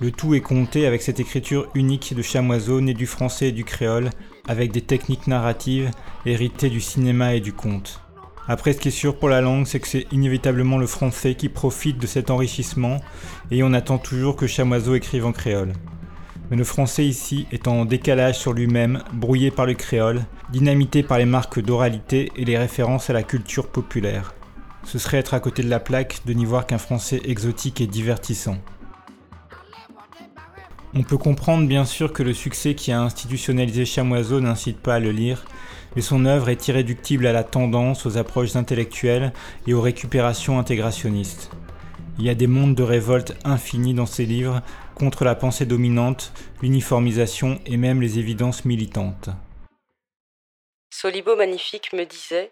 Le 0.00 0.12
tout 0.12 0.32
est 0.34 0.40
compté 0.40 0.86
avec 0.86 1.02
cette 1.02 1.18
écriture 1.18 1.68
unique 1.74 2.14
de 2.14 2.22
chamoiseau 2.22 2.80
né 2.80 2.94
du 2.94 3.06
français 3.06 3.48
et 3.48 3.52
du 3.52 3.64
créole, 3.64 4.10
avec 4.46 4.70
des 4.70 4.80
techniques 4.80 5.26
narratives 5.26 5.90
héritées 6.24 6.70
du 6.70 6.80
cinéma 6.80 7.34
et 7.34 7.40
du 7.40 7.52
conte. 7.52 8.00
Après, 8.46 8.72
ce 8.72 8.78
qui 8.78 8.88
est 8.88 8.92
sûr 8.92 9.18
pour 9.18 9.28
la 9.28 9.40
langue, 9.40 9.66
c'est 9.66 9.80
que 9.80 9.88
c'est 9.88 10.06
inévitablement 10.12 10.78
le 10.78 10.86
français 10.86 11.34
qui 11.34 11.48
profite 11.48 11.98
de 11.98 12.06
cet 12.06 12.30
enrichissement, 12.30 13.00
et 13.50 13.64
on 13.64 13.72
attend 13.72 13.98
toujours 13.98 14.36
que 14.36 14.46
Chamoiseau 14.46 14.94
écrive 14.94 15.26
en 15.26 15.32
créole. 15.32 15.72
Mais 16.48 16.56
le 16.56 16.62
français 16.62 17.04
ici 17.04 17.48
est 17.50 17.66
en 17.66 17.84
décalage 17.84 18.38
sur 18.38 18.52
lui-même, 18.52 19.02
brouillé 19.12 19.50
par 19.50 19.66
le 19.66 19.74
créole, 19.74 20.24
dynamité 20.52 21.02
par 21.02 21.18
les 21.18 21.26
marques 21.26 21.60
d'oralité 21.60 22.30
et 22.36 22.44
les 22.44 22.56
références 22.56 23.10
à 23.10 23.14
la 23.14 23.24
culture 23.24 23.66
populaire. 23.66 24.32
Ce 24.84 25.00
serait 25.00 25.18
être 25.18 25.34
à 25.34 25.40
côté 25.40 25.64
de 25.64 25.68
la 25.68 25.80
plaque 25.80 26.20
de 26.24 26.34
n'y 26.34 26.44
voir 26.44 26.66
qu'un 26.66 26.78
français 26.78 27.20
exotique 27.24 27.80
et 27.80 27.88
divertissant. 27.88 28.58
On 30.98 31.04
peut 31.04 31.16
comprendre 31.16 31.68
bien 31.68 31.84
sûr 31.84 32.12
que 32.12 32.24
le 32.24 32.34
succès 32.34 32.74
qui 32.74 32.90
a 32.90 33.00
institutionnalisé 33.00 33.84
Chamoiseau 33.84 34.40
n'incite 34.40 34.80
pas 34.80 34.96
à 34.96 34.98
le 34.98 35.12
lire, 35.12 35.44
mais 35.94 36.02
son 36.02 36.24
œuvre 36.24 36.48
est 36.48 36.66
irréductible 36.66 37.28
à 37.28 37.32
la 37.32 37.44
tendance, 37.44 38.04
aux 38.04 38.16
approches 38.16 38.56
intellectuelles 38.56 39.32
et 39.68 39.74
aux 39.74 39.80
récupérations 39.80 40.58
intégrationnistes. 40.58 41.52
Il 42.18 42.24
y 42.24 42.30
a 42.30 42.34
des 42.34 42.48
mondes 42.48 42.74
de 42.74 42.82
révolte 42.82 43.36
infinis 43.44 43.94
dans 43.94 44.06
ses 44.06 44.26
livres 44.26 44.60
contre 44.96 45.24
la 45.24 45.36
pensée 45.36 45.66
dominante, 45.66 46.32
l'uniformisation 46.62 47.60
et 47.64 47.76
même 47.76 48.00
les 48.00 48.18
évidences 48.18 48.64
militantes. 48.64 49.28
Solibo 50.90 51.36
Magnifique 51.36 51.92
me 51.92 52.06
disait 52.06 52.50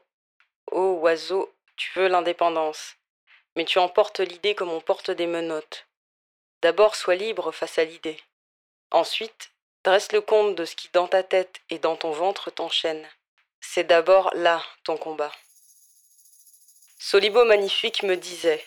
Ô 0.71 1.01
oiseau, 1.03 1.51
tu 1.75 1.91
veux 1.99 2.07
l'indépendance, 2.07 2.95
mais 3.57 3.65
tu 3.65 3.81
emportes 3.81 4.21
l'idée 4.21 4.55
comme 4.55 4.71
on 4.71 4.81
porte 4.81 5.11
des 5.11 5.27
menottes. 5.27 5.89
D'abord 6.63 6.95
sois 6.95 7.17
libre 7.17 7.51
face 7.51 7.81
à 7.81 7.85
l'idée. 7.85 8.17
Ensuite, 8.97 9.51
dresse 9.85 10.13
le 10.13 10.23
compte 10.23 10.55
de 10.55 10.65
ce 10.65 10.75
qui 10.75 10.89
dans 10.95 11.07
ta 11.07 11.23
tête 11.23 11.61
et 11.69 11.79
dans 11.79 11.97
ton 11.97 12.13
ventre 12.13 12.51
t'enchaîne. 12.51 13.07
C'est 13.61 13.85
d'abord 13.85 14.31
là 14.35 14.65
ton 14.85 14.97
combat. 14.97 15.31
Solibo 16.99 17.45
Magnifique 17.45 18.05
me 18.05 18.17
disait 18.17 18.65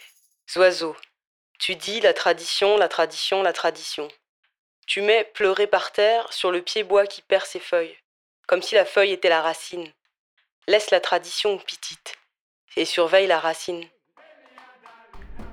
Oiseau, 0.55 0.95
tu 1.57 1.75
dis 1.75 1.99
la 2.01 2.13
tradition, 2.13 2.77
la 2.77 2.87
tradition, 2.87 3.41
la 3.41 3.53
tradition. 3.53 4.07
Tu 4.85 5.01
mets 5.01 5.23
pleurer 5.23 5.65
par 5.65 5.91
terre 5.91 6.31
sur 6.31 6.51
le 6.51 6.61
pied 6.61 6.83
bois 6.83 7.07
qui 7.07 7.23
perd 7.23 7.47
ses 7.47 7.59
feuilles, 7.59 7.97
comme 8.47 8.61
si 8.61 8.75
la 8.75 8.85
feuille 8.85 9.13
était 9.13 9.29
la 9.29 9.41
racine. 9.41 9.91
Laisse 10.67 10.91
la 10.91 11.01
tradition 11.01 11.57
petite 11.57 12.13
et 12.75 12.85
surveille 12.85 13.25
la 13.25 13.39
racine. 13.39 13.89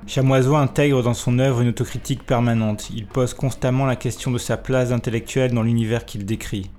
Chamoiseau 0.07 0.55
intègre 0.55 1.03
dans 1.03 1.15
son 1.15 1.41
œuvre 1.41 1.61
une 1.63 1.71
autocritique 1.71 2.25
permanente. 2.25 2.91
Il 2.91 3.09
pose 3.09 3.35
constamment 3.35 3.87
la 3.87 3.97
question 3.97 4.31
de 4.31 4.39
sa 4.39 4.57
place 4.57 4.93
intellectuelle 4.93 5.53
dans 5.53 5.65
l'univers 5.65 6.07
qu'il 6.07 6.25
décrit. 6.25 6.71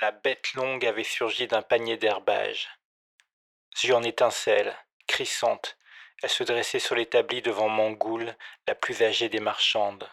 La 0.00 0.12
bête 0.12 0.54
longue 0.54 0.86
avait 0.86 1.02
surgi 1.02 1.48
d'un 1.48 1.62
panier 1.62 1.96
d'herbage. 1.96 2.68
Yeux 3.82 3.94
en 3.94 4.04
étincelle, 4.04 4.72
crissante, 5.08 5.76
elle 6.22 6.30
se 6.30 6.44
dressait 6.44 6.78
sur 6.78 6.94
l'établi 6.94 7.42
devant 7.42 7.68
Mangoul, 7.68 8.36
la 8.68 8.76
plus 8.76 9.02
âgée 9.02 9.28
des 9.28 9.40
marchandes. 9.40 10.08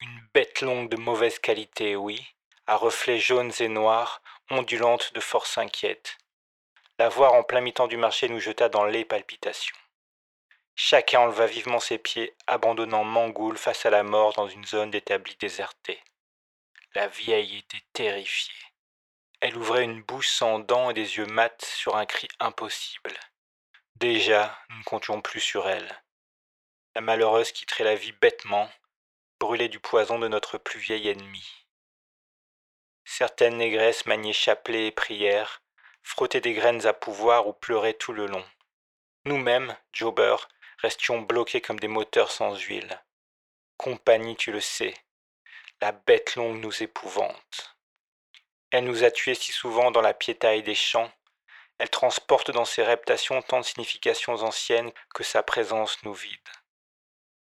Une 0.00 0.20
bête 0.34 0.60
longue 0.60 0.90
de 0.90 0.96
mauvaise 0.96 1.38
qualité, 1.38 1.96
oui, 1.96 2.26
à 2.66 2.76
reflets 2.76 3.18
jaunes 3.18 3.52
et 3.60 3.68
noirs, 3.68 4.20
ondulante 4.50 5.14
de 5.14 5.20
force 5.20 5.56
inquiète. 5.56 6.18
La 6.98 7.08
voir 7.08 7.32
en 7.32 7.42
plein 7.42 7.62
mi-temps 7.62 7.88
du 7.88 7.96
marché 7.96 8.28
nous 8.28 8.40
jeta 8.40 8.68
dans 8.68 8.84
les 8.84 9.06
palpitations. 9.06 9.76
Chacun 10.82 11.20
enleva 11.20 11.44
vivement 11.44 11.78
ses 11.78 11.98
pieds, 11.98 12.34
abandonnant 12.46 13.04
Mangoul 13.04 13.58
face 13.58 13.84
à 13.84 13.90
la 13.90 14.02
mort 14.02 14.32
dans 14.32 14.48
une 14.48 14.64
zone 14.64 14.90
d'établi 14.90 15.36
désertée. 15.36 16.02
La 16.94 17.06
vieille 17.06 17.58
était 17.58 17.84
terrifiée. 17.92 18.64
Elle 19.40 19.58
ouvrait 19.58 19.84
une 19.84 20.02
bouche 20.02 20.30
sans 20.30 20.58
dents 20.58 20.88
et 20.88 20.94
des 20.94 21.18
yeux 21.18 21.26
mats 21.26 21.50
sur 21.62 21.96
un 21.96 22.06
cri 22.06 22.28
impossible. 22.40 23.12
Déjà, 23.96 24.58
nous 24.70 24.78
ne 24.78 24.84
comptions 24.84 25.20
plus 25.20 25.40
sur 25.40 25.68
elle. 25.68 26.02
La 26.94 27.02
malheureuse 27.02 27.52
quitterait 27.52 27.84
la 27.84 27.94
vie 27.94 28.12
bêtement, 28.12 28.70
brûlée 29.38 29.68
du 29.68 29.80
poison 29.80 30.18
de 30.18 30.28
notre 30.28 30.56
plus 30.56 30.80
vieil 30.80 31.08
ennemi. 31.08 31.66
Certaines 33.04 33.58
négresses 33.58 34.06
maniaient 34.06 34.32
chapelet 34.32 34.86
et 34.86 34.92
prières, 34.92 35.62
frottaient 36.02 36.40
des 36.40 36.54
graines 36.54 36.86
à 36.86 36.94
pouvoir 36.94 37.48
ou 37.48 37.52
pleuraient 37.52 37.92
tout 37.92 38.14
le 38.14 38.24
long. 38.24 38.46
Nous-mêmes, 39.26 39.76
Jobber, 39.92 40.36
restions 40.82 41.20
bloqués 41.20 41.60
comme 41.60 41.78
des 41.78 41.88
moteurs 41.88 42.30
sans 42.30 42.56
huile. 42.56 43.02
Compagnie, 43.76 44.36
tu 44.36 44.52
le 44.52 44.60
sais, 44.60 44.94
la 45.80 45.92
bête 45.92 46.36
longue 46.36 46.60
nous 46.60 46.82
épouvante. 46.82 47.76
Elle 48.70 48.84
nous 48.84 49.04
a 49.04 49.10
tués 49.10 49.34
si 49.34 49.52
souvent 49.52 49.90
dans 49.90 50.02
la 50.02 50.14
piétaille 50.14 50.62
des 50.62 50.74
champs, 50.74 51.10
elle 51.78 51.90
transporte 51.90 52.50
dans 52.50 52.66
ses 52.66 52.82
reptations 52.82 53.40
tant 53.40 53.60
de 53.60 53.64
significations 53.64 54.34
anciennes 54.42 54.92
que 55.14 55.24
sa 55.24 55.42
présence 55.42 56.02
nous 56.02 56.12
vide. 56.12 56.48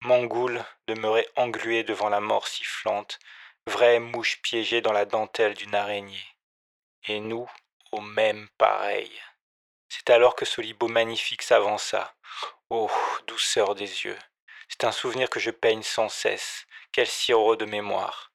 Mangoul 0.00 0.64
demeurait 0.88 1.28
englué 1.36 1.84
devant 1.84 2.08
la 2.08 2.20
mort 2.20 2.48
sifflante, 2.48 3.18
vraie 3.66 4.00
mouche 4.00 4.40
piégée 4.42 4.80
dans 4.80 4.92
la 4.92 5.04
dentelle 5.04 5.54
d'une 5.54 5.74
araignée. 5.74 6.26
Et 7.06 7.20
nous, 7.20 7.48
au 7.92 8.00
même 8.00 8.48
pareil. 8.58 9.12
C'est 9.88 10.08
alors 10.10 10.34
que 10.34 10.46
ce 10.46 10.60
libo 10.62 10.88
magnifique 10.88 11.42
s'avança. 11.42 12.14
Oh, 12.74 12.90
douceur 13.26 13.74
des 13.74 14.06
yeux. 14.06 14.18
C'est 14.66 14.84
un 14.84 14.92
souvenir 14.92 15.28
que 15.28 15.38
je 15.38 15.50
peigne 15.50 15.82
sans 15.82 16.08
cesse. 16.08 16.64
Quel 16.90 17.06
sirop 17.06 17.54
de 17.54 17.66
mémoire. 17.66 18.32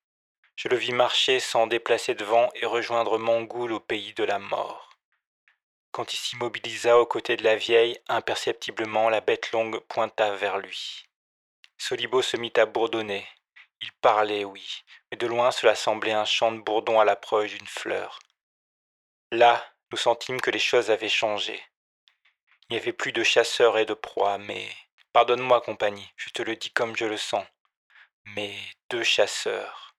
Je 0.55 0.67
le 0.67 0.77
vis 0.77 0.91
marcher 0.91 1.39
sans 1.39 1.65
déplacer 1.65 2.13
devant 2.13 2.51
et 2.53 2.67
rejoindre 2.67 3.17
Mangoul 3.17 3.71
au 3.71 3.79
pays 3.79 4.13
de 4.13 4.23
la 4.23 4.37
mort. 4.37 4.91
Quand 5.91 6.13
il 6.13 6.17
s'immobilisa 6.17 6.99
aux 6.99 7.07
côtés 7.07 7.35
de 7.35 7.43
la 7.43 7.55
vieille, 7.55 7.99
imperceptiblement 8.07 9.09
la 9.09 9.21
bête 9.21 9.51
longue 9.53 9.79
pointa 9.79 10.35
vers 10.35 10.59
lui. 10.59 11.07
Solibo 11.79 12.21
se 12.21 12.37
mit 12.37 12.53
à 12.57 12.67
bourdonner. 12.67 13.27
Il 13.81 13.91
parlait, 14.01 14.45
oui, 14.45 14.83
mais 15.09 15.17
de 15.17 15.25
loin 15.25 15.49
cela 15.49 15.73
semblait 15.73 16.13
un 16.13 16.25
chant 16.25 16.51
de 16.51 16.61
bourdon 16.61 16.99
à 16.99 17.05
l'approche 17.05 17.57
d'une 17.57 17.65
fleur. 17.65 18.19
Là, 19.31 19.65
nous 19.91 19.97
sentîmes 19.97 20.41
que 20.41 20.51
les 20.51 20.59
choses 20.59 20.91
avaient 20.91 21.09
changé. 21.09 21.59
Il 22.69 22.73
n'y 22.73 22.81
avait 22.81 22.93
plus 22.93 23.13
de 23.13 23.23
chasseurs 23.23 23.77
et 23.77 23.85
de 23.85 23.93
proies, 23.93 24.37
mais... 24.37 24.69
Pardonne-moi, 25.13 25.61
compagnie, 25.61 26.11
je 26.17 26.29
te 26.29 26.41
le 26.41 26.57
dis 26.57 26.69
comme 26.71 26.97
je 26.97 27.05
le 27.05 27.15
sens. 27.15 27.45
Mais 28.25 28.53
deux 28.89 29.03
chasseurs. 29.03 29.95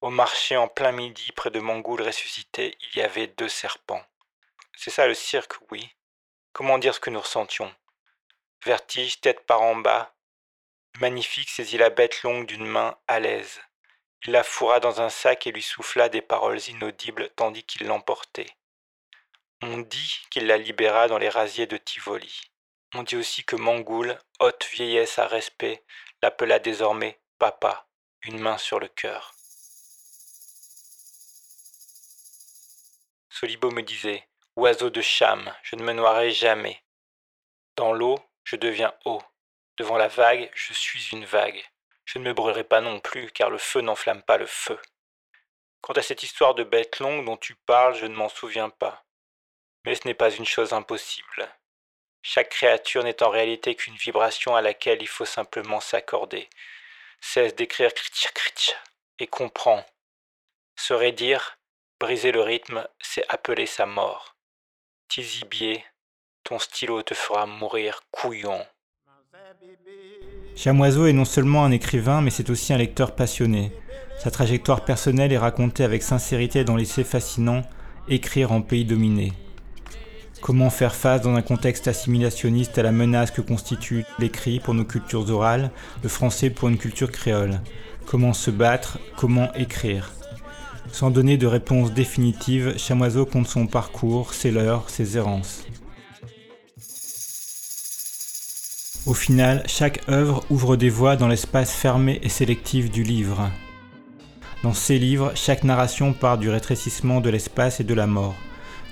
Au 0.00 0.10
marché 0.10 0.56
en 0.56 0.68
plein 0.68 0.92
midi, 0.92 1.32
près 1.32 1.50
de 1.50 1.60
Mangoul 1.60 2.00
ressuscité, 2.00 2.78
il 2.80 2.98
y 2.98 3.02
avait 3.02 3.26
deux 3.26 3.48
serpents. 3.48 4.04
C'est 4.76 4.90
ça 4.90 5.06
le 5.06 5.14
cirque, 5.14 5.54
oui. 5.70 5.94
Comment 6.52 6.78
dire 6.78 6.94
ce 6.94 7.00
que 7.00 7.10
nous 7.10 7.20
ressentions? 7.20 7.74
Vertige, 8.64 9.20
tête 9.20 9.44
par 9.44 9.60
en 9.60 9.76
bas. 9.76 10.14
Le 10.94 11.00
magnifique 11.00 11.50
saisit 11.50 11.78
la 11.78 11.90
bête 11.90 12.22
longue 12.22 12.46
d'une 12.46 12.66
main 12.66 12.96
à 13.06 13.20
l'aise. 13.20 13.60
Il 14.24 14.32
la 14.32 14.44
fourra 14.44 14.80
dans 14.80 15.00
un 15.00 15.10
sac 15.10 15.46
et 15.46 15.52
lui 15.52 15.62
souffla 15.62 16.08
des 16.08 16.22
paroles 16.22 16.60
inaudibles 16.68 17.30
tandis 17.36 17.64
qu'il 17.64 17.86
l'emportait. 17.86 18.57
On 19.60 19.78
dit 19.78 20.20
qu'il 20.30 20.46
la 20.46 20.56
libéra 20.56 21.08
dans 21.08 21.18
les 21.18 21.28
rasiers 21.28 21.66
de 21.66 21.76
Tivoli. 21.76 22.42
On 22.94 23.02
dit 23.02 23.16
aussi 23.16 23.42
que 23.44 23.56
Mangoul, 23.56 24.16
haute 24.38 24.64
vieillesse 24.70 25.18
à 25.18 25.26
respect, 25.26 25.84
l'appela 26.22 26.60
désormais 26.60 27.20
papa, 27.40 27.88
une 28.22 28.38
main 28.38 28.56
sur 28.56 28.78
le 28.78 28.86
cœur. 28.86 29.34
Solibo 33.30 33.72
me 33.72 33.82
disait 33.82 34.28
Oiseau 34.54 34.90
de 34.90 35.00
Cham, 35.00 35.52
je 35.64 35.74
ne 35.74 35.82
me 35.82 35.92
noierai 35.92 36.30
jamais. 36.30 36.80
Dans 37.74 37.92
l'eau, 37.92 38.18
je 38.44 38.54
deviens 38.54 38.94
eau. 39.06 39.20
Devant 39.76 39.96
la 39.96 40.08
vague, 40.08 40.50
je 40.54 40.72
suis 40.72 41.08
une 41.10 41.24
vague. 41.24 41.64
Je 42.04 42.20
ne 42.20 42.24
me 42.24 42.32
brûlerai 42.32 42.64
pas 42.64 42.80
non 42.80 43.00
plus, 43.00 43.30
car 43.32 43.50
le 43.50 43.58
feu 43.58 43.80
n'enflamme 43.80 44.22
pas 44.22 44.38
le 44.38 44.46
feu. 44.46 44.80
Quant 45.80 45.94
à 45.94 46.02
cette 46.02 46.22
histoire 46.22 46.54
de 46.54 46.62
bête 46.62 47.00
longue 47.00 47.24
dont 47.24 47.36
tu 47.36 47.56
parles, 47.56 47.94
je 47.94 48.06
ne 48.06 48.14
m'en 48.14 48.28
souviens 48.28 48.70
pas. 48.70 49.04
Mais 49.88 49.94
ce 49.94 50.06
n'est 50.06 50.12
pas 50.12 50.30
une 50.30 50.44
chose 50.44 50.74
impossible. 50.74 51.48
Chaque 52.20 52.50
créature 52.50 53.02
n'est 53.04 53.22
en 53.22 53.30
réalité 53.30 53.74
qu'une 53.74 53.96
vibration 53.96 54.54
à 54.54 54.60
laquelle 54.60 54.98
il 55.00 55.08
faut 55.08 55.24
simplement 55.24 55.80
s'accorder. 55.80 56.50
Cesse 57.22 57.54
d'écrire 57.54 57.90
et 59.18 59.26
comprends. 59.26 59.82
Serait 60.76 61.12
dire, 61.12 61.56
briser 61.98 62.32
le 62.32 62.42
rythme, 62.42 62.86
c'est 63.00 63.24
appeler 63.30 63.64
sa 63.64 63.86
mort. 63.86 64.36
Tizibier, 65.08 65.82
ton 66.44 66.58
stylo 66.58 67.02
te 67.02 67.14
fera 67.14 67.46
mourir 67.46 68.02
couillon. 68.10 68.66
Chamoiseau 70.54 71.06
est 71.06 71.14
non 71.14 71.24
seulement 71.24 71.64
un 71.64 71.70
écrivain, 71.70 72.20
mais 72.20 72.30
c'est 72.30 72.50
aussi 72.50 72.74
un 72.74 72.78
lecteur 72.78 73.16
passionné. 73.16 73.72
Sa 74.18 74.30
trajectoire 74.30 74.84
personnelle 74.84 75.32
est 75.32 75.38
racontée 75.38 75.82
avec 75.82 76.02
sincérité 76.02 76.62
dans 76.62 76.76
l'essai 76.76 77.04
fascinant 77.04 77.62
Écrire 78.06 78.52
en 78.52 78.60
pays 78.60 78.84
dominé. 78.84 79.32
Comment 80.40 80.70
faire 80.70 80.94
face 80.94 81.22
dans 81.22 81.34
un 81.34 81.42
contexte 81.42 81.88
assimilationniste 81.88 82.78
à 82.78 82.82
la 82.82 82.92
menace 82.92 83.30
que 83.30 83.40
constitue 83.40 84.04
l'écrit 84.18 84.60
pour 84.60 84.72
nos 84.72 84.84
cultures 84.84 85.28
orales, 85.30 85.70
le 86.02 86.08
français 86.08 86.48
pour 86.48 86.68
une 86.68 86.78
culture 86.78 87.10
créole? 87.10 87.60
Comment 88.06 88.32
se 88.32 88.50
battre? 88.50 88.98
Comment 89.16 89.52
écrire? 89.54 90.12
Sans 90.92 91.10
donner 91.10 91.36
de 91.36 91.46
réponse 91.46 91.92
définitive, 91.92 92.78
Chamoiseau 92.78 93.26
compte 93.26 93.48
son 93.48 93.66
parcours, 93.66 94.32
ses 94.32 94.50
leurs, 94.50 94.88
ses 94.88 95.16
errances. 95.16 95.66
Au 99.04 99.14
final, 99.14 99.64
chaque 99.66 100.08
œuvre 100.08 100.44
ouvre 100.50 100.76
des 100.76 100.90
voies 100.90 101.16
dans 101.16 101.28
l'espace 101.28 101.72
fermé 101.72 102.20
et 102.22 102.28
sélectif 102.28 102.90
du 102.90 103.02
livre. 103.02 103.50
Dans 104.62 104.72
ces 104.74 104.98
livres, 104.98 105.32
chaque 105.34 105.64
narration 105.64 106.12
part 106.12 106.38
du 106.38 106.48
rétrécissement 106.48 107.20
de 107.20 107.28
l'espace 107.28 107.80
et 107.80 107.84
de 107.84 107.94
la 107.94 108.06
mort 108.06 108.34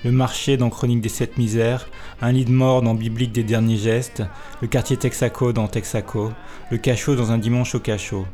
le 0.06 0.12
marché 0.12 0.56
dans 0.56 0.70
Chronique 0.70 1.00
des 1.00 1.08
Sept 1.08 1.36
Misères, 1.36 1.88
un 2.22 2.30
lit 2.30 2.44
de 2.44 2.52
mort 2.52 2.80
dans 2.80 2.94
Biblique 2.94 3.32
des 3.32 3.42
Derniers 3.42 3.76
Gestes, 3.76 4.22
le 4.62 4.68
quartier 4.68 4.96
Texaco 4.96 5.52
dans 5.52 5.66
Texaco, 5.66 6.30
le 6.70 6.78
cachot 6.78 7.16
dans 7.16 7.32
Un 7.32 7.38
dimanche 7.38 7.74
au 7.74 7.80
cachot. 7.80 8.24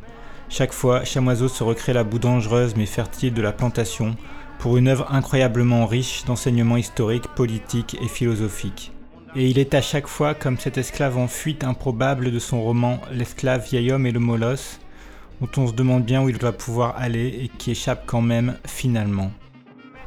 Chaque 0.50 0.74
fois, 0.74 1.02
Chamoiseau 1.04 1.48
se 1.48 1.64
recrée 1.64 1.94
la 1.94 2.04
boue 2.04 2.18
dangereuse 2.18 2.76
mais 2.76 2.84
fertile 2.84 3.32
de 3.32 3.40
la 3.40 3.52
plantation 3.52 4.16
pour 4.58 4.76
une 4.76 4.86
œuvre 4.86 5.06
incroyablement 5.10 5.86
riche 5.86 6.26
d'enseignements 6.26 6.76
historiques, 6.76 7.28
politiques 7.28 7.96
et 8.02 8.08
philosophiques. 8.08 8.92
Et 9.34 9.48
il 9.48 9.58
est 9.58 9.72
à 9.72 9.80
chaque 9.80 10.08
fois 10.08 10.34
comme 10.34 10.58
cet 10.58 10.76
esclave 10.76 11.16
en 11.16 11.26
fuite 11.26 11.64
improbable 11.64 12.30
de 12.30 12.38
son 12.38 12.60
roman 12.60 13.00
L'esclave 13.12 13.64
vieil 13.64 13.92
homme 13.92 14.04
et 14.04 14.12
le 14.12 14.20
molosse, 14.20 14.78
dont 15.40 15.48
on 15.56 15.68
se 15.68 15.72
demande 15.72 16.04
bien 16.04 16.22
où 16.22 16.28
il 16.28 16.36
doit 16.36 16.52
pouvoir 16.52 16.96
aller 16.98 17.28
et 17.28 17.50
qui 17.56 17.70
échappe 17.70 18.02
quand 18.04 18.20
même 18.20 18.58
finalement. 18.66 19.32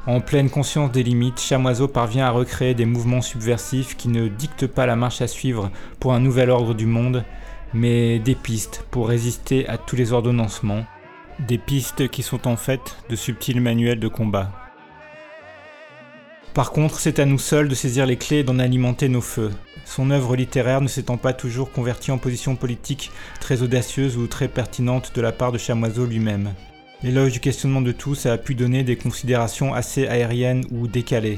En 0.08 0.22
pleine 0.22 0.52
conscience 0.52 0.92
des 0.92 1.02
limites, 1.02 1.40
Chamoiseau 1.40 1.88
parvient 1.88 2.28
à 2.28 2.30
recréer 2.30 2.76
des 2.76 2.86
mouvements 2.86 3.24
subversifs 3.24 3.98
qui 3.98 4.08
ne 4.08 4.28
dictent 4.28 4.68
pas 4.68 4.86
la 4.86 4.96
marche 4.96 5.22
à 5.22 5.28
suivre 5.28 5.72
pour 6.00 6.14
un 6.14 6.20
nouvel 6.20 6.52
ordre 6.52 6.76
du 6.76 6.86
monde, 6.86 7.26
mais 7.74 8.20
des 8.20 8.36
pistes 8.36 8.86
pour 8.92 9.10
résister 9.10 9.68
à 9.68 9.80
tous 9.80 9.96
les 9.96 10.14
ordonnancements, 10.14 10.86
des 11.40 11.58
pistes 11.58 12.08
qui 12.10 12.22
sont 12.22 12.48
en 12.48 12.56
fait 12.56 12.98
de 13.10 13.16
subtils 13.16 13.60
manuels 13.60 14.00
de 14.00 14.08
combat. 14.08 14.52
Par 16.54 16.72
contre, 16.72 17.00
c'est 17.00 17.18
à 17.18 17.26
nous 17.26 17.40
seuls 17.40 17.68
de 17.68 17.76
saisir 17.76 18.06
les 18.06 18.18
clés 18.18 18.38
et 18.38 18.44
d'en 18.44 18.60
alimenter 18.60 19.10
nos 19.10 19.22
feux. 19.22 19.52
Son 19.86 20.12
œuvre 20.12 20.36
littéraire 20.36 20.82
ne 20.82 20.88
s'étant 20.88 21.18
pas 21.18 21.34
toujours 21.34 21.72
convertie 21.72 22.12
en 22.12 22.20
position 22.20 22.56
politique 22.56 23.12
très 23.42 23.64
audacieuse 23.64 24.18
ou 24.18 24.28
très 24.28 24.50
pertinente 24.50 25.14
de 25.16 25.22
la 25.22 25.32
part 25.32 25.52
de 25.52 25.58
Chamoiseau 25.58 26.06
lui-même. 26.06 26.54
L'éloge 27.06 27.34
du 27.34 27.40
questionnement 27.40 27.84
de 27.84 27.92
tous 27.92 28.26
a 28.26 28.36
pu 28.36 28.56
donner 28.56 28.82
des 28.82 28.96
considérations 28.96 29.76
assez 29.76 30.08
aériennes 30.08 30.66
ou 30.72 30.88
décalées. 30.88 31.38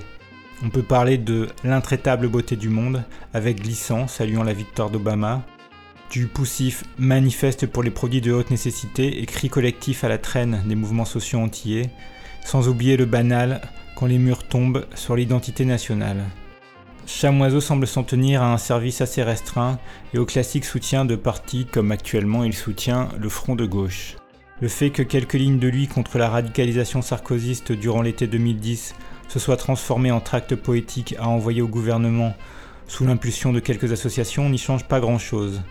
On 0.64 0.70
peut 0.70 0.82
parler 0.82 1.18
de 1.18 1.50
l'intraitable 1.66 2.30
beauté 2.30 2.56
du 2.56 2.70
monde, 2.70 3.04
avec 3.34 3.62
glissant, 3.62 4.08
saluant 4.08 4.44
la 4.44 4.54
victoire 4.54 4.90
d'Obama, 4.90 5.44
du 6.10 6.28
poussif 6.28 6.86
manifeste 6.98 7.68
pour 7.68 7.84
les 7.84 7.92
produits 7.92 8.22
de 8.22 8.32
haute 8.32 8.50
nécessité 8.50 9.22
et 9.22 9.26
cri 9.26 9.50
collectif 9.50 10.06
à 10.06 10.08
la 10.08 10.18
traîne 10.18 10.64
des 10.66 10.76
mouvements 10.76 11.04
sociaux 11.04 11.40
antillais, 11.40 11.90
sans 12.46 12.70
oublier 12.70 12.96
le 12.96 13.04
banal 13.04 13.60
quand 13.98 14.06
les 14.06 14.20
murs 14.20 14.48
tombent 14.48 14.86
sur 14.96 15.18
l'identité 15.18 15.66
nationale. 15.66 16.24
Chamoiseau 17.08 17.60
semble 17.60 17.88
s'en 17.88 18.04
tenir 18.04 18.42
à 18.42 18.54
un 18.54 18.58
service 18.58 19.02
assez 19.02 19.22
restreint 19.22 19.80
et 20.14 20.18
au 20.18 20.26
classique 20.26 20.64
soutien 20.64 21.04
de 21.04 21.18
partis 21.18 21.66
comme 21.66 21.92
actuellement 21.92 22.46
il 22.46 22.54
soutient 22.54 23.10
le 23.20 23.28
Front 23.28 23.58
de 23.58 23.66
gauche. 23.66 24.16
Le 24.60 24.68
fait 24.70 24.90
que 24.90 25.04
quelques 25.04 25.34
lignes 25.34 25.60
de 25.60 25.68
lui 25.68 25.88
contre 25.88 26.18
la 26.18 26.30
radicalisation 26.30 27.04
sarkozyste 27.04 27.72
durant 27.72 28.02
l'été 28.02 28.26
2010 28.26 28.96
se 29.28 29.38
soient 29.38 29.56
transformées 29.56 30.10
en 30.10 30.20
tracts 30.20 30.56
poétiques 30.56 31.16
à 31.20 31.28
envoyer 31.28 31.62
au 31.62 31.68
gouvernement 31.68 32.34
sous 32.88 33.06
l'impulsion 33.06 33.54
de 33.54 33.60
quelques 33.60 33.92
associations 33.92 34.50
n'y 34.50 34.58
change 34.58 34.86
pas 34.86 35.00
grand-chose. 35.00 35.62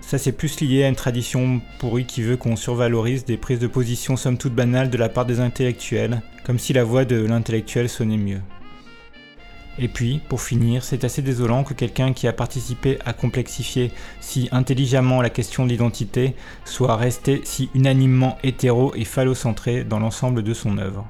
Ça 0.00 0.18
c'est 0.18 0.32
plus 0.32 0.60
lié 0.60 0.82
à 0.82 0.88
une 0.88 0.96
tradition 0.96 1.60
pourrie 1.78 2.06
qui 2.06 2.22
veut 2.22 2.36
qu'on 2.36 2.56
survalorise 2.56 3.24
des 3.24 3.36
prises 3.36 3.60
de 3.60 3.68
position 3.68 4.16
somme 4.16 4.38
toute 4.38 4.54
banales 4.54 4.90
de 4.90 4.98
la 4.98 5.08
part 5.08 5.26
des 5.26 5.38
intellectuels, 5.38 6.20
comme 6.44 6.58
si 6.58 6.72
la 6.72 6.82
voix 6.82 7.04
de 7.04 7.24
l'intellectuel 7.24 7.88
sonnait 7.88 8.16
mieux. 8.16 8.40
Et 9.78 9.88
puis, 9.88 10.20
pour 10.28 10.42
finir, 10.42 10.84
c'est 10.84 11.04
assez 11.04 11.22
désolant 11.22 11.64
que 11.64 11.74
quelqu'un 11.74 12.12
qui 12.12 12.28
a 12.28 12.32
participé 12.32 12.98
à 13.04 13.12
complexifier 13.12 13.92
si 14.20 14.48
intelligemment 14.52 15.22
la 15.22 15.30
question 15.30 15.64
de 15.64 15.70
l'identité 15.70 16.34
soit 16.64 16.96
resté 16.96 17.40
si 17.44 17.70
unanimement 17.74 18.36
hétéro 18.42 18.92
et 18.94 19.04
phallocentré 19.04 19.84
dans 19.84 19.98
l'ensemble 19.98 20.42
de 20.42 20.54
son 20.54 20.78
œuvre. 20.78 21.06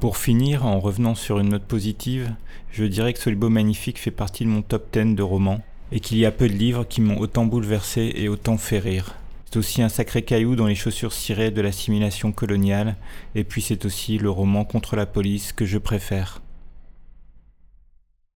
Pour 0.00 0.16
finir, 0.16 0.66
en 0.66 0.80
revenant 0.80 1.14
sur 1.14 1.38
une 1.38 1.50
note 1.50 1.64
positive, 1.64 2.34
je 2.70 2.84
dirais 2.84 3.12
que 3.12 3.18
Solibo 3.18 3.50
Magnifique 3.50 3.98
fait 3.98 4.10
partie 4.10 4.44
de 4.44 4.50
mon 4.50 4.62
top 4.62 4.86
10 4.92 5.14
de 5.14 5.22
romans, 5.22 5.60
et 5.92 6.00
qu'il 6.00 6.18
y 6.18 6.26
a 6.26 6.30
peu 6.30 6.48
de 6.48 6.54
livres 6.54 6.84
qui 6.84 7.00
m'ont 7.00 7.18
autant 7.18 7.44
bouleversé 7.44 8.12
et 8.14 8.28
autant 8.28 8.56
fait 8.56 8.78
rire. 8.78 9.19
C'est 9.50 9.58
aussi 9.58 9.82
un 9.82 9.88
sacré 9.88 10.22
caillou 10.24 10.54
dans 10.54 10.66
les 10.66 10.76
chaussures 10.76 11.12
cirées 11.12 11.50
de 11.50 11.60
l'assimilation 11.60 12.30
coloniale, 12.30 12.94
et 13.34 13.42
puis 13.42 13.60
c'est 13.60 13.84
aussi 13.84 14.16
le 14.16 14.30
roman 14.30 14.64
contre 14.64 14.94
la 14.94 15.06
police 15.06 15.52
que 15.52 15.64
je 15.64 15.78
préfère. 15.78 16.40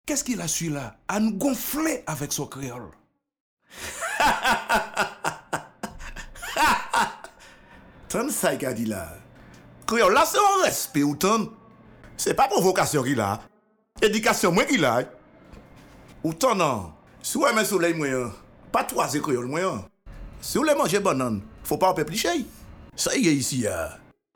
Qu'est-ce 0.06 0.22
qu'il 0.22 0.40
a 0.40 0.46
su 0.46 0.70
là 0.70 0.98
À 1.08 1.18
nous 1.18 1.32
gonfler 1.32 2.04
avec 2.06 2.32
son 2.32 2.46
créole. 2.46 2.90
Ton 8.08 8.28
ça 8.30 8.54
dit 8.54 8.84
là. 8.84 9.16
Créole 9.88 10.14
là 10.14 10.24
c'est 10.26 10.38
un 10.38 10.62
respect 10.64 11.02
ou 11.02 11.16
ton. 11.16 11.50
C'est 12.16 12.34
pas 12.34 12.46
provocation 12.46 13.02
qu'il 13.02 13.20
a. 13.20 13.40
Éducation 14.00 14.52
moi 14.52 14.64
qu'il 14.64 14.84
a. 14.84 15.02
Ou 16.22 16.32
ton 16.34 16.54
non? 16.54 16.92
Si 17.20 17.36
vous 17.36 17.46
aimez 17.46 17.64
soleil 17.64 17.94
moi, 17.94 18.32
pas 18.70 18.84
trois 18.84 19.08
créole 19.08 19.46
moi. 19.46 19.88
Si 20.40 20.56
vous 20.58 20.64
voulez 20.64 20.74
manger 20.74 21.00
banane, 21.00 21.40
faut 21.64 21.76
pas 21.76 21.90
en 21.90 21.94
péplicher. 21.94 22.44
Ça 22.96 23.16
y 23.16 23.28
est 23.28 23.34
ici. 23.34 23.66
hein. 23.66 23.88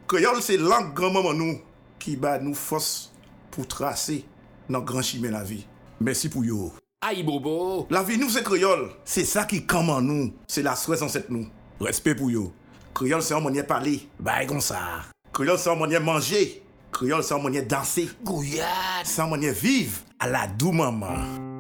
Créole, 0.07 0.43
c'est 0.43 0.57
langue 0.57 0.93
grand-maman 0.95 1.33
nous 1.33 1.59
qui 1.99 2.17
bat 2.17 2.39
nous 2.39 2.55
force 2.55 3.11
pour 3.51 3.67
tracer 3.67 4.25
notre 4.69 4.85
grand 4.85 5.03
chemin 5.03 5.31
la 5.31 5.43
vie. 5.43 5.67
Merci 6.01 6.29
pour 6.29 6.45
yo. 6.45 6.73
Aïe 7.01 7.23
bobo. 7.23 7.87
La 7.91 8.03
vie 8.03 8.19
nous 8.19 8.29
c'est 8.29 8.43
créole. 8.45 8.91
C'est 9.05 9.25
ça 9.25 9.45
qui 9.45 9.65
commande 9.65 10.05
nous. 10.05 10.33
C'est 10.47 10.63
la 10.63 10.77
souhait 10.77 10.97
cette 10.97 11.31
nous. 11.31 11.47
Respect 11.81 12.15
pour 12.15 12.31
yo. 12.31 12.53
Créole, 12.95 13.23
c'est 13.23 13.35
un 13.35 13.41
manière 13.41 13.67
parler. 13.67 14.09
Bah, 14.21 14.45
comme 14.47 14.61
ça. 14.61 14.79
Créole, 15.33 15.59
c'est 15.59 15.71
un 15.71 15.77
manière 15.77 16.01
manger. 16.01 16.63
Créole, 16.93 17.25
c'est 17.25 17.35
un 17.35 17.43
manière 17.43 17.67
danser. 17.67 18.09
Gouillade. 18.23 18.67
C'est 19.05 19.21
un 19.21 19.27
manière 19.27 19.53
vivre 19.55 19.99
à 20.21 20.29
la 20.29 20.47
doux 20.47 20.71
maman. 20.71 21.54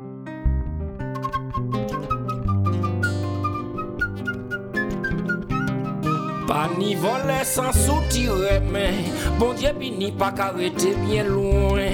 Ni 6.78 6.94
voler 6.94 7.44
sans 7.44 7.72
soutirer, 7.72 8.60
mais 8.72 8.94
bon 9.38 9.52
Dieu 9.54 9.70
bini 9.78 10.12
pas 10.12 10.32
qu'arrêter 10.32 10.94
bien 11.06 11.24
loin. 11.24 11.90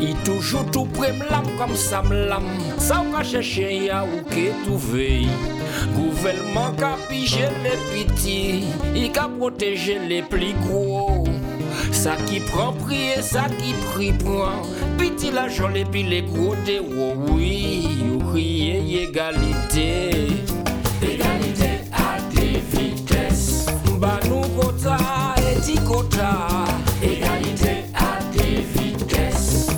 Il 0.00 0.14
toujours 0.24 0.64
tout 0.70 0.86
près 0.86 1.12
m'lam 1.12 1.44
comme 1.58 1.74
ça 1.74 2.02
m'lam. 2.02 2.44
Ça 2.78 3.02
ou 3.02 3.16
ka 3.16 3.24
chercher 3.24 3.86
ya 3.86 4.04
ou 4.04 4.22
que 4.30 4.64
trouver. 4.64 5.26
Gouvernement 5.94 6.72
ka 6.78 6.96
piger 7.08 7.48
les 7.64 8.04
petits, 8.04 8.64
il 8.94 9.10
ka 9.10 9.28
protéger 9.38 9.98
les 9.98 10.22
plus 10.22 10.54
gros. 10.68 11.24
Ça 11.92 12.16
qui 12.26 12.40
prend 12.40 12.72
prix 12.72 13.10
et 13.18 13.22
ça 13.22 13.46
qui 13.58 13.72
prie 13.92 14.12
prend. 14.12 14.62
Petit 14.98 15.30
l'argent 15.32 15.70
et 15.74 15.84
puis 15.84 16.04
les 16.04 16.22
gros 16.22 16.54
de 16.54 16.80
oh 16.98 17.14
oui, 17.32 17.88
égalité. 19.02 20.10
Égalité 20.10 20.55
Égalité 27.02 27.84
à 27.94 28.22
des 28.32 28.62
vitesses. 28.74 29.68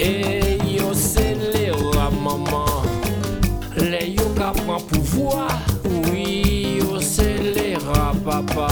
Et 0.00 0.58
yo 0.76 0.92
c'est 0.92 1.36
les 1.52 1.70
maman. 2.20 2.82
Les 3.76 4.10
yo 4.10 4.28
ka 4.36 4.52
prend 4.66 4.80
pouvoir. 4.80 5.48
Oui, 6.10 6.78
yo 6.80 7.00
c'est 7.00 7.38
les 7.38 7.76
papa. 8.24 8.66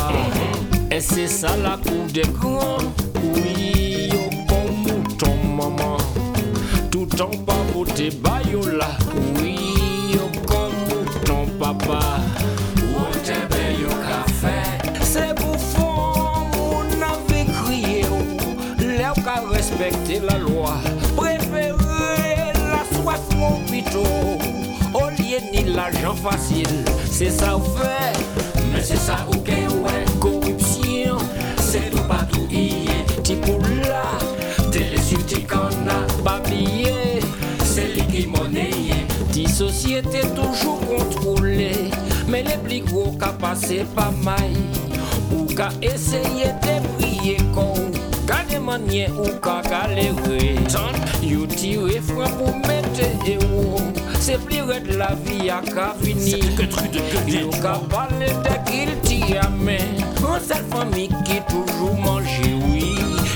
Et 0.91 1.01
c'est 1.01 1.29
ça 1.29 1.57
la 1.57 1.77
cour 1.77 2.07
des 2.13 2.23
grands. 2.23 2.79
Oui, 3.37 4.11
yo 4.13 4.29
bon 4.49 4.73
mouton, 4.85 5.37
maman. 5.57 5.99
Tout 6.91 7.09
en 7.23 7.31
bas, 7.45 7.55
beauté 7.73 8.11
bayola. 8.11 8.89
Oui, 9.41 9.72
la 20.21 20.39
loi. 20.39 20.75
Préférer 21.17 22.53
la 22.55 22.85
soif, 22.97 23.21
mon 23.37 23.59
pito. 23.71 24.03
Au 24.95 25.09
lieu 25.11 25.39
ni 25.53 25.73
l'argent 25.73 26.15
facile. 26.15 26.85
C'est 27.11 27.31
ça 27.31 27.57
ou 27.57 27.63
fait. 27.77 28.19
Mais 28.73 28.83
c'est 28.83 28.97
ça 28.97 29.27
ou 29.29 29.37
que 29.39 29.53
ouais. 29.53 30.05
Corruption, 30.21 31.19
c'est 31.61 31.91
tout 31.91 32.03
partout 32.09 32.47
hier. 32.51 33.05
Tipoula, 33.23 34.03
télésulti 34.71 35.45
qu'on 35.45 35.89
a 35.89 36.23
babillé. 36.23 37.21
C'est 37.65 37.95
lui 37.95 38.03
qui 38.07 38.27
monnayé. 38.27 39.07
Ti 39.33 39.49
société 39.49 40.21
toujours 40.35 40.81
contrôlée. 40.81 41.91
Mais 42.29 42.43
les 42.43 42.59
plus 42.59 42.81
gros 42.91 43.13
qu'a 43.13 43.33
passé 43.33 43.85
pas 43.95 44.13
mal. 44.23 44.53
Ou 45.35 45.47
qu'a 45.47 45.71
essayé 45.81 46.47
de 46.63 46.99
briller 46.99 47.39
con. 47.55 47.92
Demandé 48.63 49.09
ou 49.19 49.25
galéré. 49.43 50.55
Tant, 50.71 50.95
you 51.21 51.49
tire 51.49 51.89
la 54.97 55.09
que 56.57 56.63
truc 56.67 56.93
de 56.93 57.01
gueule. 57.29 57.41
You 57.41 57.51
qu'a 57.61 57.81
parlé 57.91 58.27
de 58.27 58.71
qu'il 58.71 58.97
t'y 59.01 59.37
a 59.37 59.51
mais. 59.51 59.81
Une 60.19 60.41
seule 60.41 60.65
famille 60.71 61.09
qui 61.25 61.41
toujours 61.49 61.97
mange, 61.97 62.41
oui. 62.71 62.95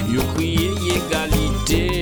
You 0.09 0.23
crié 0.37 0.71
égalité. 0.95 1.96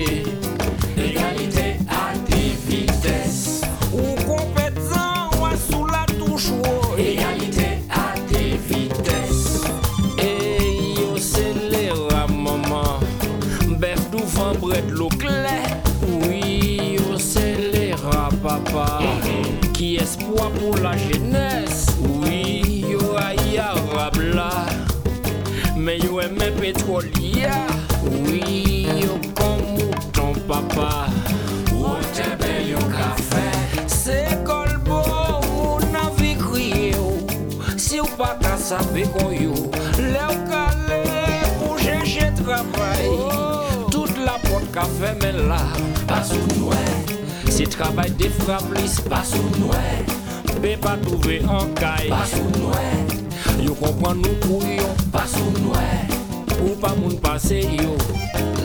Pétrolier. 26.65 27.51
Oui, 28.25 28.87
yo 29.03 29.19
comme 29.35 29.67
mouton, 29.77 30.33
papa. 30.49 31.07
Ou 31.73 31.97
t'aime 32.15 32.69
yo 32.71 32.79
café. 32.79 33.49
C'est 33.87 34.43
colbo, 34.45 35.03
mon 35.47 35.79
avis 36.07 36.37
crié. 36.37 36.93
Si 37.77 38.01
ou 38.01 38.07
pas 38.17 38.39
qu'à 38.41 38.57
savoir 38.57 39.13
qu'on 39.13 39.31
yo. 39.31 39.53
L'eau 39.99 40.35
calé 40.49 41.03
pour 41.59 41.79
chercher 41.79 42.33
travail. 42.43 43.11
Toute 43.91 44.17
la 44.25 44.39
porte 44.49 44.73
café, 44.73 45.11
mais 45.21 45.33
là, 45.33 45.65
pas 46.09 46.23
sous 46.23 46.47
nous. 46.59 46.71
Si 47.51 47.65
travail 47.65 48.11
des 48.13 48.31
frappes, 48.31 48.65
pas 49.11 49.23
sous 49.23 49.51
nous. 49.61 49.71
Peut 50.63 50.79
pas 50.81 50.97
trouver 50.97 51.43
en 51.47 51.67
caille, 51.75 52.09
pas 52.09 52.25
sous 52.25 52.49
nous. 52.59 53.63
Yo 53.63 53.75
comprend 53.75 54.15
nous 54.15 54.35
couillons, 54.41 54.95
pas 55.13 55.27
sous 55.27 55.53
nous. 55.61 56.24
Ou 56.63 56.75
pas 56.81 56.95
moun 56.95 57.17
passe 57.19 57.53
yo. 57.53 57.97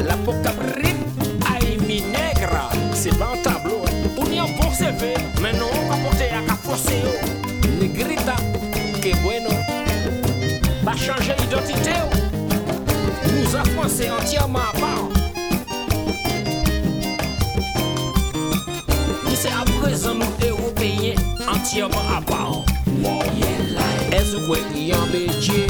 La 0.08 0.16
poca 0.18 0.52
rip, 0.76 0.98
aïe 1.46 1.78
mi 1.88 2.02
negra. 2.02 2.70
C'est 2.94 3.18
pas 3.18 3.32
un 3.34 3.42
tableau, 3.42 3.82
on 4.18 4.26
y 4.32 4.40
a 4.40 4.46
pour 4.60 4.74
CV. 4.74 5.14
Mais 5.42 5.54
non, 5.54 5.68
on 5.74 5.90
va 5.90 5.96
porter 5.98 6.30
à 6.30 6.54
forcer 6.56 7.02
yo. 7.04 7.12
Negrita, 7.82 8.36
que 9.02 9.16
bueno. 9.24 9.50
Pas 10.84 10.96
changer 10.96 11.36
l'identité 11.40 11.92
yo. 11.92 12.08
Nous 13.36 13.56
a 13.56 13.64
français 13.66 14.10
entièrement 14.10 14.60
à 14.60 14.80
part. 14.80 15.10
Nous 19.26 19.36
c'est 19.36 19.50
à 19.50 19.64
présent 19.82 20.16
nous 20.16 20.48
européens 20.48 21.16
entièrement 21.48 22.18
à 22.18 22.22
part. 22.22 22.64
Est-ce 24.12 24.36
que 24.36 24.78
y 24.78 24.94
en 24.94 25.06
bédier 25.12 25.68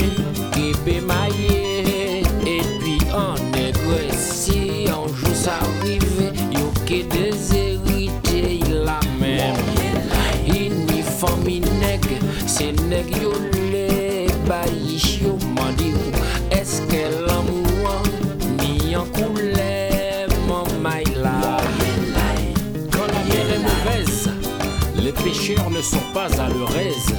pécheurs 25.23 25.69
ne 25.69 25.81
sont 25.81 26.01
pas 26.13 26.27
à 26.41 26.49
leur 26.49 26.75
aise. 26.77 27.13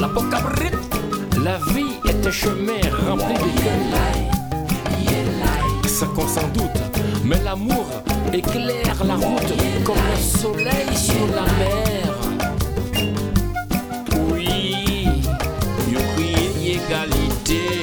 La 0.00 0.08
la 1.44 1.58
vie 1.72 1.94
est 2.08 2.26
un 2.26 2.30
chemin 2.30 2.80
rempli 3.06 3.34
de. 3.34 3.40
Ça 5.88 6.06
qu'on 6.06 6.26
s'en 6.26 6.48
doute, 6.48 6.80
mais 7.24 7.38
l'amour 7.44 7.86
éclaire 8.32 9.04
la 9.04 9.14
route 9.14 9.52
comme 9.84 9.96
le 9.96 10.16
soleil 10.40 10.88
sur 10.94 11.26
la 11.34 11.42
mer. 11.60 12.14
Oui, 14.32 15.06
you 15.90 16.00
crie 16.16 16.72
égalité. 16.72 17.42
Égalité 17.42 17.81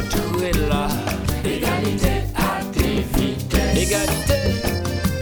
nègres 0.00 0.30
entrer 0.40 0.52
là. 0.68 0.88
Égalité 1.44 2.24
à 2.36 2.62
des 2.72 3.02
vitesses. 3.14 3.76
Égalité, 3.76 4.34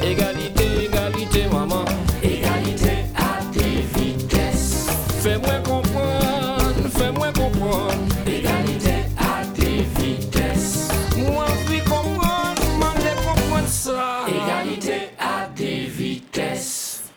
égalité, 0.03 0.85
égalité, 0.85 1.47
maman. 1.53 1.85
Égalité 2.23 3.05
à 3.17 3.45
des 3.53 3.83
vitesses. 3.95 4.87
Fais-moi 5.23 5.59
comprendre, 5.65 6.89
fais-moi 6.91 7.33
comprendre. 7.33 7.95
Égalité 8.27 8.95
à 9.17 9.45
des 9.47 9.83
vitesses. 10.01 10.89
Moi, 11.17 11.45
envie 11.45 11.81
comprendre, 11.81 12.63
m'en 12.79 12.93
comprendre 12.93 13.69
ça. 13.69 14.27
Égalité 14.29 15.11
à 15.19 15.49
des 15.55 15.87
vitesses. 15.87 17.11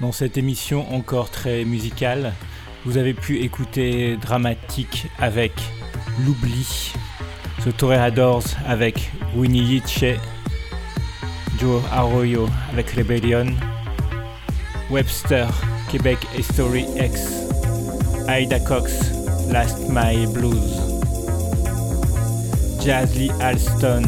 Dans 0.00 0.12
cette 0.12 0.38
émission 0.38 0.92
encore 0.94 1.30
très 1.30 1.64
musicale, 1.64 2.32
vous 2.86 2.96
avez 2.96 3.12
pu 3.12 3.40
écouter 3.40 4.16
Dramatique 4.16 5.06
avec 5.18 5.52
l'oubli. 6.18 6.92
The 7.64 7.76
Toreadors 7.76 8.44
avec 8.66 9.10
Winnie 9.36 9.60
Yiche, 9.60 10.18
Joe 11.58 11.82
Arroyo 11.92 12.48
avec 12.72 12.90
Rebellion, 12.92 13.54
Webster, 14.90 15.46
Québec 15.90 16.18
History 16.38 16.86
X, 16.96 17.20
Aida 18.28 18.58
Cox, 18.60 19.12
Last 19.50 19.90
My 19.90 20.26
Blues, 20.32 20.80
Jazzy 22.82 23.30
Alston, 23.42 24.04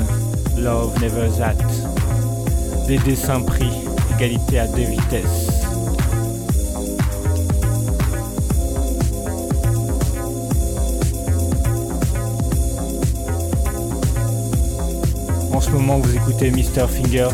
Love 0.57 0.99
Never 1.03 1.29
That, 1.37 1.57
Dédé 2.87 3.15
Saint-Prix, 3.15 3.71
Égalité 4.17 4.61
à 4.61 4.67
deux 4.69 4.85
vitesses. 4.85 5.62
Comment 15.73 16.01
vous 16.01 16.15
écoutez 16.15 16.51
Mr. 16.51 16.87
Fingers, 16.87 17.31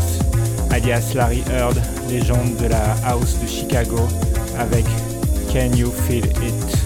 alias 0.70 1.12
Larry 1.16 1.42
Heard, 1.50 1.76
légende 2.08 2.54
de 2.62 2.68
la 2.68 2.94
house 3.04 3.36
de 3.42 3.48
Chicago, 3.48 3.98
avec 4.56 4.84
Can 5.52 5.76
You 5.76 5.90
Feel 6.06 6.24
It? 6.24 6.78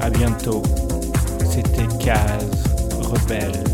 À 0.00 0.10
bientôt. 0.10 0.64
C'était 1.48 1.86
Case 2.04 2.64
Rebelle. 3.00 3.67